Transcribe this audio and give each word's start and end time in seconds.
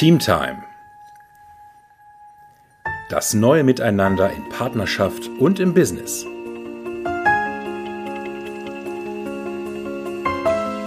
Teamtime. 0.00 0.62
Das 3.10 3.34
neue 3.34 3.64
Miteinander 3.64 4.32
in 4.32 4.48
Partnerschaft 4.48 5.28
und 5.38 5.60
im 5.60 5.74
Business. 5.74 6.24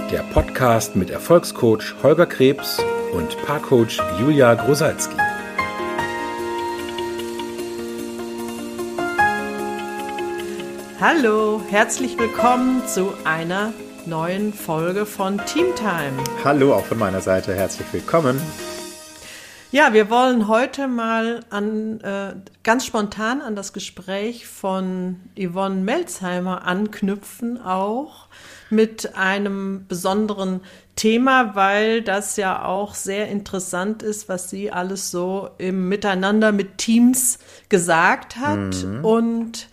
Der 0.09 0.23
Podcast 0.33 0.95
mit 0.95 1.11
Erfolgscoach 1.11 1.93
Holger 2.01 2.25
Krebs 2.25 2.83
und 3.13 3.37
Paarcoach 3.45 4.01
Julia 4.19 4.55
Grosalski. 4.55 5.15
Hallo, 10.99 11.61
herzlich 11.69 12.17
willkommen 12.17 12.81
zu 12.87 13.13
einer 13.25 13.73
neuen 14.07 14.53
Folge 14.53 15.05
von 15.05 15.37
Teamtime. 15.45 16.17
Hallo, 16.43 16.73
auch 16.73 16.85
von 16.85 16.97
meiner 16.97 17.21
Seite 17.21 17.53
herzlich 17.53 17.85
willkommen. 17.91 18.41
Ja, 19.73 19.91
wir 19.91 20.11
wollen 20.11 20.47
heute 20.47 20.87
mal 20.87 21.39
an, 21.49 21.99
äh, 22.01 22.35
ganz 22.61 22.85
spontan 22.85 23.41
an 23.41 23.55
das 23.55 23.73
Gespräch 23.73 24.45
von 24.45 25.19
Yvonne 25.35 25.81
Melzheimer 25.81 26.67
anknüpfen, 26.67 27.59
auch 27.59 28.27
mit 28.69 29.15
einem 29.15 29.87
besonderen 29.87 30.61
Thema, 30.95 31.55
weil 31.55 32.03
das 32.03 32.37
ja 32.37 32.63
auch 32.63 32.93
sehr 32.93 33.29
interessant 33.29 34.03
ist, 34.03 34.29
was 34.29 34.51
sie 34.51 34.71
alles 34.71 35.09
so 35.09 35.49
im 35.57 35.89
Miteinander 35.89 36.51
mit 36.51 36.77
Teams 36.77 37.39
gesagt 37.69 38.37
hat. 38.37 38.75
Mhm. 38.85 39.03
Und 39.03 39.69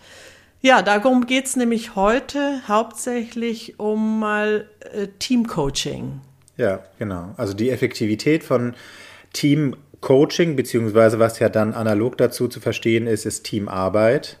ja, 0.61 0.81
darum 0.81 1.27
geht's 1.27 1.55
nämlich 1.55 1.95
heute 1.95 2.67
hauptsächlich 2.67 3.79
um 3.79 4.19
mal 4.19 4.67
äh, 4.79 5.09
Teamcoaching. 5.19 6.21
Ja, 6.57 6.79
genau. 6.97 7.35
Also 7.37 7.53
die 7.53 7.69
Effektivität 7.69 8.43
von 8.43 8.73
Team 9.31 9.75
Coaching, 10.01 10.55
beziehungsweise 10.55 11.19
was 11.19 11.39
ja 11.39 11.49
dann 11.49 11.73
analog 11.73 12.17
dazu 12.17 12.47
zu 12.47 12.59
verstehen 12.59 13.07
ist, 13.07 13.25
ist 13.25 13.43
Teamarbeit. 13.43 14.37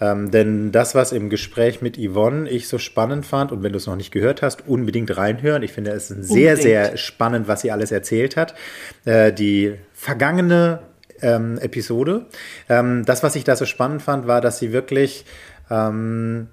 Ähm, 0.00 0.32
denn 0.32 0.72
das, 0.72 0.96
was 0.96 1.12
im 1.12 1.30
Gespräch 1.30 1.80
mit 1.80 1.96
Yvonne 1.96 2.50
ich 2.50 2.66
so 2.66 2.78
spannend 2.78 3.24
fand, 3.24 3.52
und 3.52 3.62
wenn 3.62 3.70
du 3.70 3.78
es 3.78 3.86
noch 3.86 3.94
nicht 3.94 4.10
gehört 4.10 4.42
hast, 4.42 4.66
unbedingt 4.66 5.16
reinhören. 5.16 5.62
Ich 5.62 5.72
finde, 5.72 5.92
es 5.92 6.10
ist 6.10 6.28
sehr, 6.28 6.54
unbedingt. 6.54 6.60
sehr 6.60 6.96
spannend, 6.96 7.46
was 7.46 7.60
sie 7.60 7.70
alles 7.70 7.92
erzählt 7.92 8.36
hat. 8.36 8.54
Äh, 9.04 9.32
die 9.32 9.74
vergangene 9.94 10.80
ähm, 11.20 11.58
Episode. 11.58 12.26
Ähm, 12.68 13.04
das, 13.04 13.22
was 13.22 13.36
ich 13.36 13.44
da 13.44 13.54
so 13.54 13.64
spannend 13.64 14.02
fand, 14.02 14.26
war, 14.26 14.40
dass 14.40 14.58
sie 14.58 14.72
wirklich 14.72 15.24
ähm, 15.70 16.48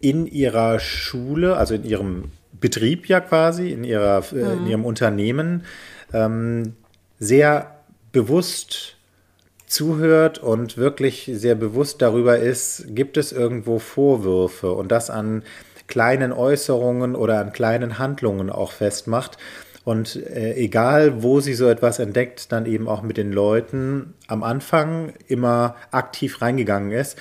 in 0.00 0.26
ihrer 0.26 0.78
Schule, 0.78 1.56
also 1.56 1.74
in 1.74 1.84
ihrem 1.84 2.32
Betrieb 2.52 3.06
ja 3.06 3.20
quasi, 3.20 3.70
in, 3.70 3.84
ihrer, 3.84 4.22
äh, 4.32 4.36
in 4.36 4.60
mhm. 4.60 4.66
ihrem 4.66 4.84
Unternehmen, 4.84 5.64
ähm, 6.12 6.74
sehr 7.18 7.78
bewusst 8.12 8.96
zuhört 9.66 10.38
und 10.38 10.76
wirklich 10.76 11.30
sehr 11.34 11.54
bewusst 11.54 12.00
darüber 12.00 12.38
ist, 12.38 12.86
gibt 12.88 13.16
es 13.16 13.32
irgendwo 13.32 13.78
Vorwürfe 13.78 14.72
und 14.72 14.92
das 14.92 15.10
an 15.10 15.42
kleinen 15.86 16.32
Äußerungen 16.32 17.14
oder 17.16 17.40
an 17.40 17.52
kleinen 17.52 17.98
Handlungen 17.98 18.50
auch 18.50 18.72
festmacht. 18.72 19.36
Und 19.84 20.16
äh, 20.16 20.54
egal, 20.54 21.22
wo 21.22 21.40
sie 21.40 21.52
so 21.52 21.68
etwas 21.68 21.98
entdeckt, 21.98 22.52
dann 22.52 22.64
eben 22.64 22.88
auch 22.88 23.02
mit 23.02 23.18
den 23.18 23.32
Leuten 23.32 24.14
am 24.28 24.42
Anfang 24.42 25.12
immer 25.26 25.76
aktiv 25.90 26.40
reingegangen 26.40 26.90
ist 26.90 27.18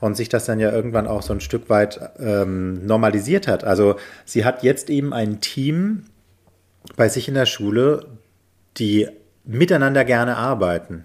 und 0.00 0.16
sich 0.16 0.30
das 0.30 0.46
dann 0.46 0.58
ja 0.58 0.72
irgendwann 0.72 1.06
auch 1.06 1.22
so 1.22 1.34
ein 1.34 1.40
Stück 1.40 1.68
weit 1.68 2.00
ähm, 2.18 2.86
normalisiert 2.86 3.46
hat. 3.46 3.64
Also 3.64 3.96
sie 4.24 4.44
hat 4.44 4.62
jetzt 4.62 4.88
eben 4.88 5.12
ein 5.12 5.40
Team 5.40 6.04
bei 6.96 7.10
sich 7.10 7.28
in 7.28 7.34
der 7.34 7.46
Schule, 7.46 8.06
die 8.78 9.08
miteinander 9.48 10.04
gerne 10.04 10.36
arbeiten. 10.36 11.04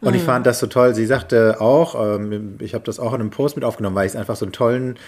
Und 0.00 0.10
mhm. 0.10 0.18
ich 0.18 0.22
fand 0.22 0.46
das 0.46 0.60
so 0.60 0.66
toll. 0.68 0.94
Sie 0.94 1.06
sagte 1.06 1.60
auch, 1.60 2.16
ähm, 2.16 2.56
ich 2.60 2.74
habe 2.74 2.84
das 2.84 3.00
auch 3.00 3.14
in 3.14 3.20
einem 3.20 3.30
Post 3.30 3.56
mit 3.56 3.64
aufgenommen, 3.64 3.96
weil 3.96 4.06
ich 4.06 4.12
es 4.12 4.16
einfach 4.16 4.36
so 4.36 4.44
einen 4.44 4.52
tollen 4.52 4.98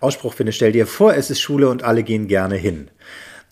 Ausspruch 0.00 0.34
finde. 0.34 0.52
Stell 0.52 0.72
dir 0.72 0.86
vor, 0.86 1.14
es 1.14 1.30
ist 1.30 1.40
Schule 1.40 1.68
und 1.68 1.84
alle 1.84 2.02
gehen 2.02 2.26
gerne 2.26 2.56
hin. 2.56 2.88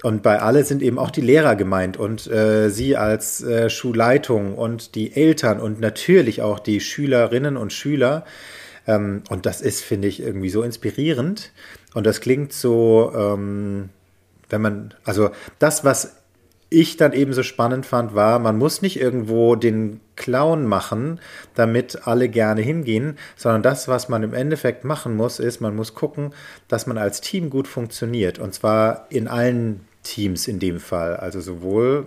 Und 0.03 0.23
bei 0.23 0.41
alle 0.41 0.65
sind 0.65 0.83
eben 0.83 0.99
auch 0.99 1.11
die 1.11 1.21
Lehrer 1.21 1.57
gemeint 1.57 1.97
und 1.97 2.29
äh, 2.29 2.71
sie 2.71 2.97
als 2.97 3.43
äh, 3.43 3.69
Schulleitung 3.69 4.57
und 4.57 4.95
die 4.95 5.15
Eltern 5.15 5.61
und 5.61 5.81
natürlich 5.81 6.41
auch 6.41 6.61
die 6.61 6.81
Schülerinnen 6.81 7.57
und 7.57 7.73
Schüler. 7.73 8.25
Ähm, 8.87 9.23
und 9.29 9.45
das 9.45 9.61
ist, 9.61 9.83
finde 9.83 10.09
ich, 10.09 10.21
irgendwie 10.21 10.51
so 10.51 10.63
inspirierend. 10.63 11.53
Und 11.95 12.07
das 12.07 12.21
klingt 12.21 12.53
so, 12.53 13.13
ähm, 13.15 13.91
wenn 14.49 14.61
man, 14.61 14.95
also 15.05 15.31
das, 15.59 15.85
was 15.85 16.18
ich 16.71 16.97
dann 16.97 17.13
eben 17.13 17.33
so 17.33 17.43
spannend 17.43 17.87
fand, 17.87 18.15
war, 18.15 18.39
man 18.39 18.59
muss 18.59 18.83
nicht 18.83 19.01
irgendwo 19.01 19.57
den 19.57 20.01
Clown 20.17 20.67
machen, 20.67 21.21
damit 21.55 22.07
alle 22.07 22.29
gerne 22.29 22.61
hingehen, 22.61 23.17
sondern 23.37 23.63
das, 23.63 23.89
was 23.89 24.09
man 24.09 24.23
im 24.23 24.35
Endeffekt 24.35 24.85
machen 24.85 25.17
muss, 25.17 25.39
ist, 25.39 25.61
man 25.61 25.75
muss 25.75 25.95
gucken, 25.95 26.35
dass 26.69 26.87
man 26.87 26.99
als 26.99 27.21
Team 27.21 27.49
gut 27.49 27.69
funktioniert. 27.69 28.39
Und 28.39 28.53
zwar 28.53 29.07
in 29.09 29.29
allen 29.29 29.81
Teams 30.03 30.47
in 30.47 30.59
dem 30.59 30.81
Fall. 30.81 31.17
Also 31.17 31.41
sowohl 31.41 32.07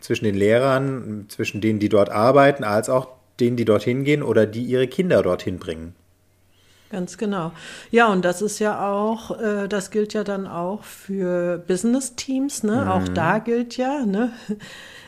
zwischen 0.00 0.24
den 0.24 0.34
Lehrern, 0.34 1.26
zwischen 1.28 1.60
denen, 1.60 1.78
die 1.78 1.88
dort 1.88 2.10
arbeiten, 2.10 2.64
als 2.64 2.90
auch 2.90 3.08
denen, 3.40 3.56
die 3.56 3.64
dorthin 3.64 4.04
gehen 4.04 4.22
oder 4.22 4.46
die 4.46 4.62
ihre 4.62 4.88
Kinder 4.88 5.22
dorthin 5.22 5.58
bringen. 5.58 5.94
Ganz 6.92 7.16
genau. 7.16 7.52
Ja, 7.90 8.08
und 8.08 8.22
das 8.22 8.42
ist 8.42 8.58
ja 8.58 8.92
auch, 8.92 9.40
äh, 9.40 9.66
das 9.66 9.90
gilt 9.90 10.12
ja 10.12 10.24
dann 10.24 10.46
auch 10.46 10.84
für 10.84 11.56
Business-Teams, 11.66 12.64
ne? 12.64 12.82
Mhm. 12.82 12.88
Auch 12.88 13.08
da 13.08 13.38
gilt 13.38 13.78
ja, 13.78 14.04
ne? 14.04 14.30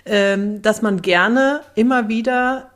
ähm, 0.06 0.62
dass 0.62 0.80
man 0.80 1.02
gerne 1.02 1.60
immer 1.74 2.08
wieder 2.08 2.70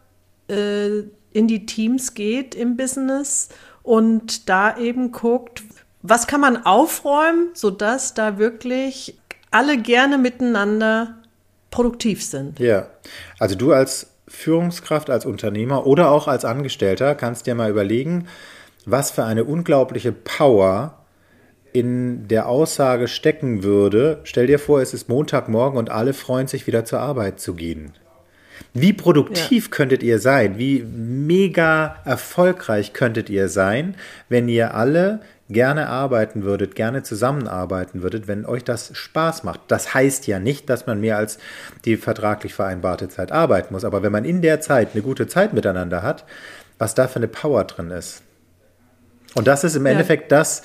äh, 0.51 0.99
in 1.33 1.47
die 1.47 1.65
Teams 1.65 2.13
geht 2.13 2.55
im 2.55 2.77
Business 2.77 3.49
und 3.83 4.51
da 4.51 4.77
eben 4.77 5.11
guckt, 5.11 5.63
was 6.03 6.27
kann 6.27 6.43
man 6.43 6.67
aufräumen, 6.67 7.49
sodass 7.55 8.13
da 8.13 8.37
wirklich 8.37 9.19
alle 9.51 9.79
gerne 9.79 10.19
miteinander 10.19 11.15
produktiv 11.71 12.23
sind. 12.23 12.59
Ja, 12.59 12.89
also 13.39 13.55
du 13.55 13.73
als 13.73 14.11
Führungskraft, 14.27 15.09
als 15.09 15.25
Unternehmer 15.25 15.87
oder 15.87 16.11
auch 16.11 16.29
als 16.29 16.45
Angestellter 16.45 17.15
kannst 17.15 17.47
dir 17.47 17.55
mal 17.55 17.71
überlegen, 17.71 18.29
was 18.91 19.11
für 19.11 19.25
eine 19.25 19.45
unglaubliche 19.45 20.13
Power 20.13 20.95
in 21.73 22.29
der 22.29 22.49
Aussage 22.49 23.09
stecken 23.09 23.63
würde, 23.63 24.21
stell 24.25 24.47
dir 24.47 24.59
vor, 24.59 24.81
es 24.81 24.95
ist 24.95 25.09
Montagmorgen 25.09 25.79
und 25.79 25.91
alle 25.91 26.15
freuen 26.15 26.47
sich 26.47 26.67
wieder 26.67 26.85
zur 26.85 27.01
Arbeit 27.01 27.41
zu 27.41 27.55
gehen. 27.55 27.93
Wie 28.75 28.93
produktiv 28.93 29.67
ja. 29.67 29.71
könntet 29.71 30.03
ihr 30.03 30.19
sein? 30.19 30.59
Wie 30.59 30.83
mega 30.83 31.97
erfolgreich 32.05 32.93
könntet 32.93 33.31
ihr 33.31 33.49
sein, 33.49 33.95
wenn 34.29 34.49
ihr 34.49 34.75
alle 34.75 35.21
gerne 35.49 35.89
arbeiten 35.89 36.43
würdet, 36.43 36.75
gerne 36.75 37.03
zusammenarbeiten 37.03 38.03
würdet, 38.03 38.29
wenn 38.29 38.45
euch 38.45 38.65
das 38.65 38.91
Spaß 38.95 39.45
macht. 39.45 39.61
Das 39.69 39.95
heißt 39.95 40.27
ja 40.27 40.39
nicht, 40.39 40.69
dass 40.69 40.87
man 40.87 41.01
mehr 41.01 41.17
als 41.17 41.39
die 41.85 41.97
vertraglich 41.97 42.55
vereinbarte 42.55 43.09
Zeit 43.09 43.33
arbeiten 43.33 43.73
muss, 43.73 43.85
aber 43.85 44.03
wenn 44.03 44.13
man 44.13 44.25
in 44.25 44.43
der 44.43 44.61
Zeit 44.61 44.91
eine 44.93 45.03
gute 45.03 45.27
Zeit 45.27 45.55
miteinander 45.55 46.03
hat, 46.03 46.25
was 46.79 46.95
da 46.95 47.09
für 47.09 47.17
eine 47.17 47.29
Power 47.29 47.65
drin 47.65 47.91
ist. 47.91 48.23
Und 49.39 49.47
das 49.47 49.65
ist 49.65 49.77
im 49.77 49.87
ja. 49.87 49.93
Endeffekt 49.93 50.33
das, 50.33 50.63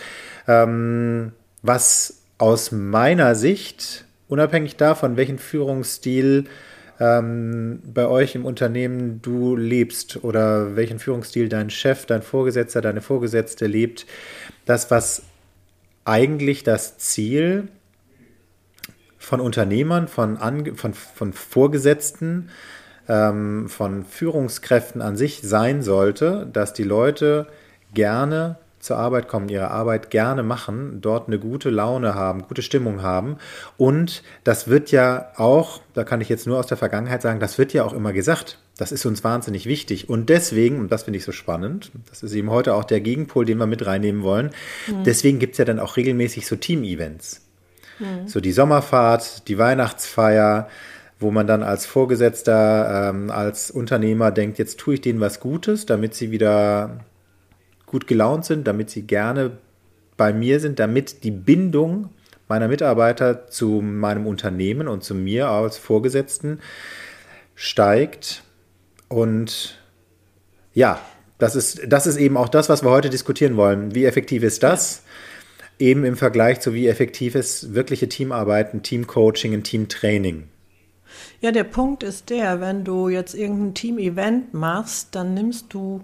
ähm, 0.48 1.32
was 1.62 2.24
aus 2.38 2.72
meiner 2.72 3.36
Sicht, 3.36 4.06
unabhängig 4.28 4.76
davon, 4.76 5.16
welchen 5.16 5.38
Führungsstil 5.38 6.46
ähm, 7.00 7.82
bei 7.86 8.08
euch 8.08 8.36
im 8.36 8.46
Unternehmen 8.46 9.22
du 9.22 9.56
lebst 9.56 10.24
oder 10.24 10.76
welchen 10.76 11.00
Führungsstil 11.00 11.50
dein 11.50 11.70
Chef, 11.70 12.06
dein 12.06 12.22
Vorgesetzter, 12.22 12.82
deine 12.82 13.02
Vorgesetzte 13.02 13.68
lebt, 13.68 14.06
das, 14.66 14.92
was 14.92 15.24
eigentlich 16.06 16.64
das 16.64 16.98
Ziel 16.98 17.68
von 19.18 19.40
Unternehmern, 19.40 20.08
von, 20.08 20.38
Ange 20.38 20.76
von, 20.76 20.94
von 20.94 21.34
Vorgesetzten, 21.34 22.50
ähm, 23.08 23.70
von 23.70 24.06
Führungskräften 24.06 25.02
an 25.02 25.16
sich 25.16 25.42
sein 25.42 25.82
sollte, 25.82 26.48
dass 26.52 26.74
die 26.74 26.84
Leute 26.84 27.48
gerne 27.94 28.58
zur 28.84 28.98
Arbeit 28.98 29.30
kommen, 29.30 29.48
ihre 29.48 29.72
Arbeit 29.72 30.10
gerne 30.10 30.44
machen, 30.44 31.00
dort 31.00 31.28
eine 31.28 31.40
gute 31.40 31.70
Laune 31.70 32.16
haben, 32.16 32.44
gute 32.44 32.62
Stimmung 32.62 33.02
haben. 33.02 33.38
Und 33.78 34.24
das 34.44 34.68
wird 34.68 34.92
ja 34.92 35.32
auch, 35.38 35.80
da 35.94 36.04
kann 36.04 36.20
ich 36.20 36.28
jetzt 36.28 36.48
nur 36.48 36.60
aus 36.60 36.68
der 36.68 36.76
Vergangenheit 36.76 37.22
sagen, 37.22 37.40
das 37.40 37.58
wird 37.58 37.72
ja 37.72 37.86
auch 37.86 37.94
immer 37.94 38.12
gesagt. 38.12 38.60
Das 38.78 38.92
ist 38.92 39.06
uns 39.06 39.24
wahnsinnig 39.24 39.68
wichtig. 39.68 40.10
Und 40.10 40.30
deswegen, 40.30 40.80
und 40.80 40.92
das 40.92 41.04
finde 41.04 41.18
ich 41.18 41.24
so 41.24 41.32
spannend, 41.32 41.92
das 42.10 42.24
ist 42.24 42.34
eben 42.34 42.50
heute 42.50 42.74
auch 42.74 42.84
der 42.84 43.00
Gegenpol, 43.00 43.46
den 43.46 43.58
wir 43.58 43.68
mit 43.68 43.86
reinnehmen 43.86 44.22
wollen, 44.22 44.50
mhm. 44.88 45.04
deswegen 45.06 45.40
gibt 45.40 45.54
es 45.54 45.60
ja 45.60 45.66
dann 45.66 45.80
auch 45.80 45.96
regelmäßig 45.96 46.46
so 46.46 46.58
Team-Events. 46.58 47.42
Mhm. 48.00 48.28
So 48.28 48.42
die 48.42 48.52
Sommerfahrt, 48.52 49.48
die 49.48 49.58
Weihnachtsfeier, 49.58 50.68
wo 51.20 51.32
man 51.32 51.48
dann 51.48 51.64
als 51.64 51.86
Vorgesetzter, 51.86 53.10
ähm, 53.10 53.32
als 53.32 53.72
Unternehmer 53.72 54.32
denkt, 54.32 54.60
jetzt 54.60 54.78
tue 54.78 54.96
ich 54.96 55.02
denen 55.02 55.22
was 55.22 55.40
Gutes, 55.40 55.86
damit 55.86 56.16
sie 56.16 56.32
wieder 56.32 57.00
gut 57.94 58.08
gelaunt 58.08 58.44
sind, 58.44 58.66
damit 58.66 58.90
sie 58.90 59.04
gerne 59.04 59.52
bei 60.18 60.34
mir 60.34 60.60
sind, 60.60 60.80
damit 60.80 61.24
die 61.24 61.30
Bindung 61.30 62.10
meiner 62.48 62.68
Mitarbeiter 62.68 63.48
zu 63.48 63.82
meinem 63.84 64.26
Unternehmen 64.26 64.88
und 64.88 65.04
zu 65.04 65.14
mir 65.14 65.48
als 65.48 65.78
Vorgesetzten 65.78 66.60
steigt. 67.54 68.44
Und 69.10 69.80
ja, 70.74 71.00
das 71.38 71.56
ist, 71.56 71.82
das 71.88 72.08
ist 72.08 72.18
eben 72.18 72.36
auch 72.36 72.50
das, 72.50 72.68
was 72.68 72.84
wir 72.84 72.90
heute 72.90 73.12
diskutieren 73.12 73.58
wollen. 73.58 73.94
Wie 73.94 74.06
effektiv 74.06 74.42
ist 74.42 74.64
das? 74.64 75.04
Eben 75.78 76.04
im 76.04 76.18
Vergleich 76.18 76.62
zu 76.62 76.74
wie 76.74 76.88
effektiv 76.88 77.36
ist 77.36 77.76
wirkliche 77.76 78.10
Teamarbeit, 78.10 78.74
ein 78.74 78.82
Teamcoaching, 78.82 79.54
ein 79.54 79.64
Teamtraining. 79.64 80.46
Ja, 81.42 81.52
der 81.52 81.64
Punkt 81.64 82.02
ist 82.02 82.32
der, 82.32 82.60
wenn 82.60 82.84
du 82.84 83.10
jetzt 83.10 83.36
irgendein 83.36 83.76
Team-Event 83.76 84.56
machst, 84.56 85.10
dann 85.14 85.36
nimmst 85.36 85.72
du 85.76 86.02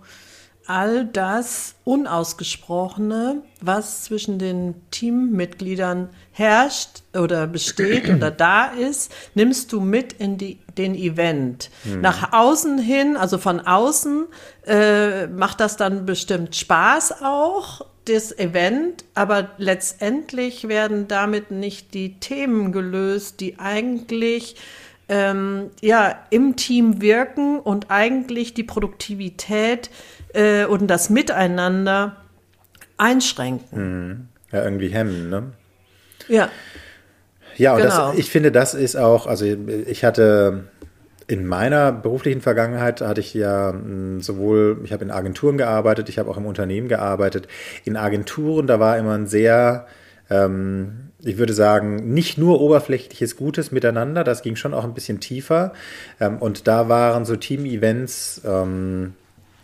all 0.69 1.05
das 1.05 1.73
Unausgesprochene, 1.83 3.41
was 3.59 4.03
zwischen 4.03 4.37
den 4.37 4.75
Teammitgliedern 4.91 6.09
herrscht 6.31 7.01
oder 7.17 7.47
besteht 7.47 8.07
oder 8.07 8.29
da 8.37 8.67
ist, 8.67 9.11
nimmst 9.33 9.73
du 9.73 9.81
mit 9.81 10.13
in 10.13 10.37
die, 10.37 10.59
den 10.77 10.93
Event. 10.93 11.71
Mhm. 11.85 12.01
Nach 12.01 12.33
außen 12.33 12.77
hin, 12.77 13.17
also 13.17 13.39
von 13.39 13.61
außen, 13.61 14.27
äh, 14.67 15.25
macht 15.25 15.59
das 15.59 15.75
dann 15.75 16.05
bestimmt 16.05 16.55
Spaß 16.55 17.23
auch, 17.23 17.81
das 18.05 18.37
Event, 18.37 19.05
aber 19.15 19.49
letztendlich 19.57 20.67
werden 20.67 21.07
damit 21.07 21.49
nicht 21.49 21.95
die 21.95 22.19
Themen 22.19 22.71
gelöst, 22.71 23.39
die 23.39 23.57
eigentlich 23.57 24.55
ähm, 25.09 25.71
ja, 25.81 26.19
im 26.29 26.55
Team 26.55 27.01
wirken 27.01 27.59
und 27.59 27.89
eigentlich 27.89 28.53
die 28.53 28.63
Produktivität 28.63 29.89
äh, 30.33 30.65
und 30.65 30.87
das 30.87 31.09
Miteinander 31.09 32.17
einschränken. 32.97 33.77
Hm. 33.77 34.27
Ja, 34.51 34.63
irgendwie 34.63 34.89
hemmen, 34.89 35.29
ne? 35.29 35.43
Ja. 36.27 36.49
Ja, 37.57 37.73
und 37.73 37.81
genau. 37.81 38.11
das, 38.11 38.17
ich 38.17 38.29
finde, 38.29 38.51
das 38.51 38.73
ist 38.73 38.95
auch, 38.95 39.27
also 39.27 39.45
ich 39.45 40.05
hatte 40.05 40.63
in 41.29 41.45
meiner 41.45 41.91
beruflichen 41.91 42.41
Vergangenheit 42.41 43.01
hatte 43.01 43.21
ich 43.21 43.35
ja 43.35 43.71
hm, 43.71 44.19
sowohl, 44.19 44.79
ich 44.83 44.91
habe 44.91 45.03
in 45.03 45.11
Agenturen 45.11 45.57
gearbeitet, 45.57 46.09
ich 46.09 46.17
habe 46.17 46.29
auch 46.31 46.37
im 46.37 46.47
Unternehmen 46.47 46.87
gearbeitet. 46.87 47.47
In 47.85 47.97
Agenturen, 47.97 48.65
da 48.65 48.79
war 48.79 48.97
immer 48.97 49.13
ein 49.13 49.27
sehr, 49.27 49.85
ähm, 50.31 51.11
ich 51.21 51.37
würde 51.37 51.53
sagen, 51.53 52.13
nicht 52.13 52.39
nur 52.39 52.59
oberflächliches 52.61 53.35
Gutes 53.35 53.71
miteinander, 53.71 54.23
das 54.23 54.41
ging 54.41 54.55
schon 54.55 54.73
auch 54.73 54.83
ein 54.83 54.95
bisschen 54.95 55.19
tiefer. 55.19 55.73
Ähm, 56.19 56.37
und 56.37 56.67
da 56.67 56.89
waren 56.89 57.25
so 57.25 57.35
Team-Events, 57.35 58.41
ähm, 58.43 59.13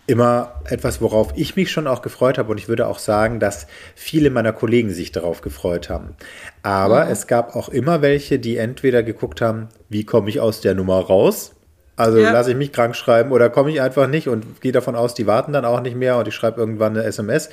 immer 0.07 0.61
etwas, 0.65 1.01
worauf 1.01 1.33
ich 1.35 1.55
mich 1.55 1.71
schon 1.71 1.87
auch 1.87 2.01
gefreut 2.01 2.37
habe. 2.37 2.51
Und 2.51 2.59
ich 2.59 2.67
würde 2.67 2.87
auch 2.87 2.99
sagen, 2.99 3.39
dass 3.39 3.67
viele 3.95 4.29
meiner 4.29 4.53
Kollegen 4.53 4.91
sich 4.91 5.11
darauf 5.11 5.41
gefreut 5.41 5.89
haben. 5.89 6.15
Aber 6.63 7.05
mhm. 7.05 7.11
es 7.11 7.27
gab 7.27 7.55
auch 7.55 7.69
immer 7.69 8.01
welche, 8.01 8.39
die 8.39 8.57
entweder 8.57 9.03
geguckt 9.03 9.41
haben, 9.41 9.69
wie 9.89 10.05
komme 10.05 10.29
ich 10.29 10.39
aus 10.39 10.61
der 10.61 10.75
Nummer 10.75 10.99
raus? 10.99 11.53
Also 11.95 12.19
ja. 12.19 12.31
lasse 12.31 12.51
ich 12.51 12.57
mich 12.57 12.73
krank 12.73 12.95
schreiben 12.95 13.31
oder 13.31 13.49
komme 13.49 13.71
ich 13.71 13.81
einfach 13.81 14.07
nicht 14.07 14.27
und 14.27 14.61
gehe 14.61 14.73
davon 14.73 14.95
aus, 14.95 15.13
die 15.13 15.27
warten 15.27 15.53
dann 15.53 15.63
auch 15.63 15.81
nicht 15.81 15.95
mehr 15.95 16.17
und 16.17 16.27
ich 16.27 16.35
schreibe 16.35 16.59
irgendwann 16.59 16.95
eine 16.95 17.05
SMS. 17.05 17.49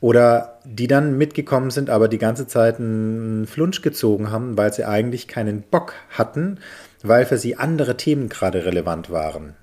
Oder 0.00 0.60
die 0.64 0.86
dann 0.86 1.18
mitgekommen 1.18 1.70
sind, 1.70 1.90
aber 1.90 2.08
die 2.08 2.18
ganze 2.18 2.46
Zeit 2.46 2.78
einen 2.78 3.46
Flunsch 3.46 3.82
gezogen 3.82 4.30
haben, 4.30 4.56
weil 4.56 4.72
sie 4.72 4.84
eigentlich 4.84 5.26
keinen 5.26 5.62
Bock 5.62 5.94
hatten, 6.10 6.60
weil 7.02 7.26
für 7.26 7.36
sie 7.36 7.56
andere 7.56 7.96
Themen 7.96 8.28
gerade 8.28 8.64
relevant 8.64 9.10
waren. 9.10 9.54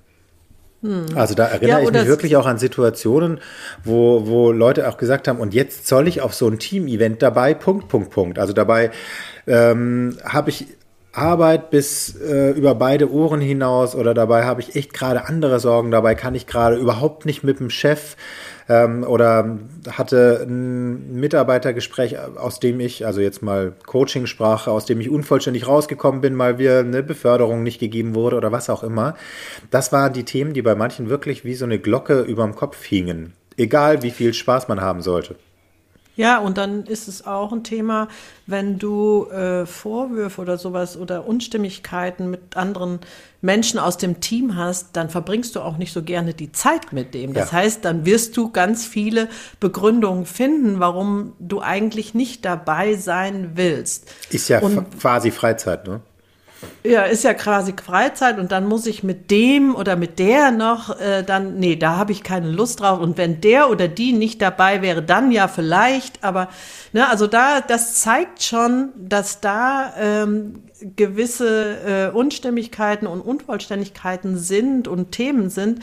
Hm. 0.82 1.06
Also 1.14 1.34
da 1.34 1.46
erinnere 1.46 1.80
ja, 1.80 1.86
ich 1.86 1.92
mich 1.92 2.06
wirklich 2.06 2.36
auch 2.36 2.46
an 2.46 2.58
Situationen, 2.58 3.40
wo, 3.84 4.26
wo 4.26 4.52
Leute 4.52 4.88
auch 4.88 4.98
gesagt 4.98 5.28
haben, 5.28 5.40
und 5.40 5.54
jetzt 5.54 5.86
soll 5.86 6.08
ich 6.08 6.20
auf 6.20 6.34
so 6.34 6.48
ein 6.48 6.58
Team-Event 6.58 7.22
dabei, 7.22 7.54
Punkt, 7.54 7.88
Punkt, 7.88 8.10
Punkt. 8.10 8.38
Also 8.38 8.52
dabei 8.52 8.90
ähm, 9.46 10.18
habe 10.24 10.50
ich 10.50 10.66
Arbeit 11.16 11.70
bis 11.70 12.14
äh, 12.20 12.50
über 12.50 12.74
beide 12.74 13.10
Ohren 13.10 13.40
hinaus 13.40 13.94
oder 13.94 14.14
dabei 14.14 14.44
habe 14.44 14.60
ich 14.60 14.76
echt 14.76 14.92
gerade 14.92 15.26
andere 15.26 15.60
Sorgen, 15.60 15.90
dabei 15.90 16.14
kann 16.14 16.34
ich 16.34 16.46
gerade 16.46 16.76
überhaupt 16.76 17.26
nicht 17.26 17.42
mit 17.42 17.58
dem 17.58 17.70
Chef 17.70 18.16
ähm, 18.68 19.04
oder 19.04 19.58
hatte 19.90 20.44
ein 20.46 21.18
Mitarbeitergespräch, 21.18 22.18
aus 22.18 22.60
dem 22.60 22.80
ich, 22.80 23.06
also 23.06 23.20
jetzt 23.20 23.42
mal 23.42 23.72
Coaching-Sprache, 23.86 24.70
aus 24.70 24.84
dem 24.84 25.00
ich 25.00 25.08
unvollständig 25.08 25.66
rausgekommen 25.66 26.20
bin, 26.20 26.38
weil 26.38 26.54
mir 26.54 26.80
eine 26.80 27.02
Beförderung 27.02 27.62
nicht 27.62 27.80
gegeben 27.80 28.14
wurde 28.14 28.36
oder 28.36 28.52
was 28.52 28.68
auch 28.68 28.82
immer. 28.82 29.14
Das 29.70 29.92
waren 29.92 30.12
die 30.12 30.24
Themen, 30.24 30.52
die 30.52 30.62
bei 30.62 30.74
manchen 30.74 31.08
wirklich 31.08 31.44
wie 31.44 31.54
so 31.54 31.64
eine 31.64 31.78
Glocke 31.78 32.20
überm 32.20 32.54
Kopf 32.54 32.84
hingen. 32.84 33.32
Egal 33.56 34.02
wie 34.02 34.10
viel 34.10 34.34
Spaß 34.34 34.68
man 34.68 34.80
haben 34.80 35.00
sollte. 35.00 35.36
Ja, 36.16 36.38
und 36.38 36.56
dann 36.56 36.84
ist 36.84 37.08
es 37.08 37.26
auch 37.26 37.52
ein 37.52 37.62
Thema, 37.62 38.08
wenn 38.46 38.78
du 38.78 39.26
äh, 39.26 39.66
Vorwürfe 39.66 40.40
oder 40.40 40.56
sowas 40.56 40.96
oder 40.96 41.26
Unstimmigkeiten 41.26 42.30
mit 42.30 42.56
anderen 42.56 43.00
Menschen 43.42 43.78
aus 43.78 43.98
dem 43.98 44.20
Team 44.20 44.56
hast, 44.56 44.96
dann 44.96 45.10
verbringst 45.10 45.54
du 45.54 45.60
auch 45.60 45.76
nicht 45.76 45.92
so 45.92 46.02
gerne 46.02 46.32
die 46.32 46.52
Zeit 46.52 46.92
mit 46.92 47.12
dem. 47.12 47.34
Das 47.34 47.52
ja. 47.52 47.58
heißt, 47.58 47.84
dann 47.84 48.06
wirst 48.06 48.36
du 48.36 48.50
ganz 48.50 48.86
viele 48.86 49.28
Begründungen 49.60 50.24
finden, 50.24 50.80
warum 50.80 51.34
du 51.38 51.60
eigentlich 51.60 52.14
nicht 52.14 52.44
dabei 52.46 52.94
sein 52.94 53.52
willst. 53.54 54.10
Ist 54.30 54.48
ja 54.48 54.60
und, 54.60 54.98
quasi 54.98 55.30
Freizeit, 55.30 55.86
ne? 55.86 56.00
Ja, 56.82 57.02
ist 57.02 57.24
ja 57.24 57.34
quasi 57.34 57.74
Freizeit 57.84 58.38
und 58.38 58.52
dann 58.52 58.66
muss 58.66 58.86
ich 58.86 59.02
mit 59.02 59.30
dem 59.30 59.74
oder 59.74 59.96
mit 59.96 60.18
der 60.18 60.52
noch 60.52 60.98
äh, 61.00 61.22
dann, 61.22 61.58
nee, 61.58 61.76
da 61.76 61.96
habe 61.96 62.12
ich 62.12 62.22
keine 62.22 62.50
Lust 62.50 62.80
drauf. 62.80 63.00
Und 63.00 63.18
wenn 63.18 63.40
der 63.40 63.70
oder 63.70 63.88
die 63.88 64.12
nicht 64.12 64.40
dabei 64.40 64.82
wäre, 64.82 65.02
dann 65.02 65.32
ja 65.32 65.48
vielleicht. 65.48 66.22
Aber 66.22 66.48
ne, 66.92 67.08
also 67.08 67.26
da, 67.26 67.60
das 67.60 67.94
zeigt 68.00 68.42
schon, 68.42 68.90
dass 68.96 69.40
da 69.40 69.92
ähm, 69.98 70.62
gewisse 70.94 72.10
äh, 72.12 72.16
Unstimmigkeiten 72.16 73.06
und 73.06 73.20
Unvollständigkeiten 73.20 74.38
sind 74.38 74.86
und 74.86 75.12
Themen 75.12 75.50
sind, 75.50 75.82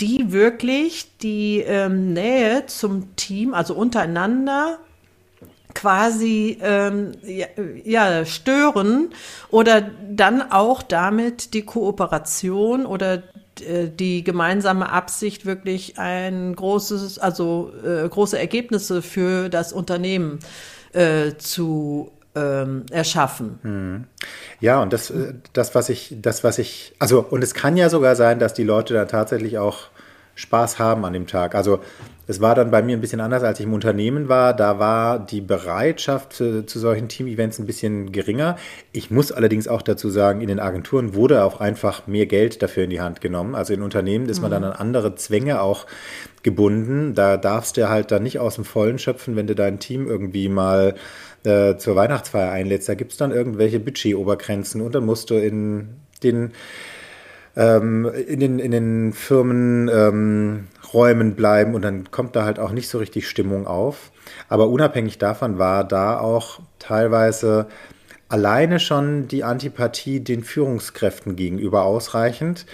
die 0.00 0.32
wirklich 0.32 1.18
die 1.18 1.58
ähm, 1.58 2.12
Nähe 2.12 2.66
zum 2.66 3.14
Team, 3.16 3.54
also 3.54 3.74
untereinander 3.74 4.78
quasi 5.74 6.58
ähm, 6.62 7.12
ja, 7.84 8.24
stören 8.24 9.10
oder 9.50 9.82
dann 10.10 10.52
auch 10.52 10.82
damit 10.82 11.54
die 11.54 11.62
Kooperation 11.62 12.86
oder 12.86 13.22
äh, 13.60 13.88
die 13.88 14.24
gemeinsame 14.24 14.90
Absicht 14.90 15.46
wirklich 15.46 15.98
ein 15.98 16.54
großes, 16.54 17.18
also 17.18 17.72
äh, 17.84 18.08
große 18.08 18.38
Ergebnisse 18.38 19.02
für 19.02 19.48
das 19.48 19.72
Unternehmen 19.72 20.38
äh, 20.92 21.32
zu 21.36 22.12
ähm, 22.34 22.86
erschaffen. 22.90 23.58
Hm. 23.62 24.04
Ja, 24.60 24.82
und 24.82 24.92
das, 24.92 25.10
äh, 25.10 25.34
das, 25.52 25.74
was 25.74 25.88
ich, 25.88 26.16
das, 26.20 26.44
was 26.44 26.58
ich, 26.58 26.94
also, 26.98 27.20
und 27.20 27.42
es 27.44 27.54
kann 27.54 27.76
ja 27.76 27.90
sogar 27.90 28.16
sein, 28.16 28.38
dass 28.38 28.54
die 28.54 28.64
Leute 28.64 28.94
da 28.94 29.04
tatsächlich 29.04 29.58
auch 29.58 29.88
Spaß 30.34 30.78
haben 30.78 31.04
an 31.04 31.12
dem 31.12 31.26
Tag. 31.26 31.54
Also 31.54 31.80
es 32.26 32.40
war 32.40 32.54
dann 32.54 32.70
bei 32.70 32.82
mir 32.82 32.96
ein 32.96 33.00
bisschen 33.00 33.20
anders, 33.20 33.42
als 33.42 33.58
ich 33.58 33.66
im 33.66 33.72
Unternehmen 33.72 34.28
war. 34.28 34.54
Da 34.54 34.78
war 34.78 35.18
die 35.18 35.40
Bereitschaft 35.40 36.32
zu, 36.34 36.64
zu 36.64 36.78
solchen 36.78 37.08
Team-Events 37.08 37.58
ein 37.58 37.66
bisschen 37.66 38.12
geringer. 38.12 38.56
Ich 38.92 39.10
muss 39.10 39.32
allerdings 39.32 39.66
auch 39.66 39.82
dazu 39.82 40.08
sagen, 40.08 40.40
in 40.40 40.48
den 40.48 40.60
Agenturen 40.60 41.14
wurde 41.14 41.44
auch 41.44 41.60
einfach 41.60 42.06
mehr 42.06 42.26
Geld 42.26 42.62
dafür 42.62 42.84
in 42.84 42.90
die 42.90 43.00
Hand 43.00 43.20
genommen. 43.20 43.54
Also 43.54 43.74
in 43.74 43.82
Unternehmen 43.82 44.28
ist 44.28 44.40
man 44.40 44.50
dann 44.50 44.64
an 44.64 44.72
andere 44.72 45.16
Zwänge 45.16 45.60
auch 45.60 45.86
gebunden. 46.42 47.14
Da 47.14 47.36
darfst 47.36 47.76
du 47.76 47.88
halt 47.88 48.12
dann 48.12 48.22
nicht 48.22 48.38
aus 48.38 48.54
dem 48.54 48.64
Vollen 48.64 48.98
schöpfen, 48.98 49.34
wenn 49.34 49.46
du 49.46 49.54
dein 49.54 49.80
Team 49.80 50.06
irgendwie 50.06 50.48
mal 50.48 50.94
äh, 51.44 51.76
zur 51.76 51.96
Weihnachtsfeier 51.96 52.52
einlädst. 52.52 52.88
Da 52.88 52.94
gibt 52.94 53.12
es 53.12 53.18
dann 53.18 53.32
irgendwelche 53.32 53.80
Budgetobergrenzen 53.80 54.80
und 54.80 54.94
dann 54.94 55.04
musst 55.04 55.30
du 55.30 55.34
in 55.34 55.88
den 56.22 56.52
ähm, 57.56 58.10
in 58.26 58.40
den, 58.40 58.58
in 58.58 58.70
den 58.70 59.12
Firmen 59.12 59.88
ähm, 59.88 60.68
bleiben 61.36 61.74
und 61.74 61.82
dann 61.82 62.10
kommt 62.10 62.36
da 62.36 62.44
halt 62.44 62.58
auch 62.58 62.72
nicht 62.72 62.88
so 62.88 62.98
richtig 62.98 63.28
Stimmung 63.28 63.66
auf. 63.66 64.10
Aber 64.48 64.68
unabhängig 64.68 65.18
davon 65.18 65.58
war 65.58 65.84
da 65.84 66.18
auch 66.18 66.60
teilweise 66.78 67.66
alleine 68.28 68.78
schon 68.80 69.28
die 69.28 69.44
Antipathie 69.44 70.20
den 70.20 70.44
Führungskräften 70.44 71.36
gegenüber 71.36 71.84
ausreichend, 71.84 72.66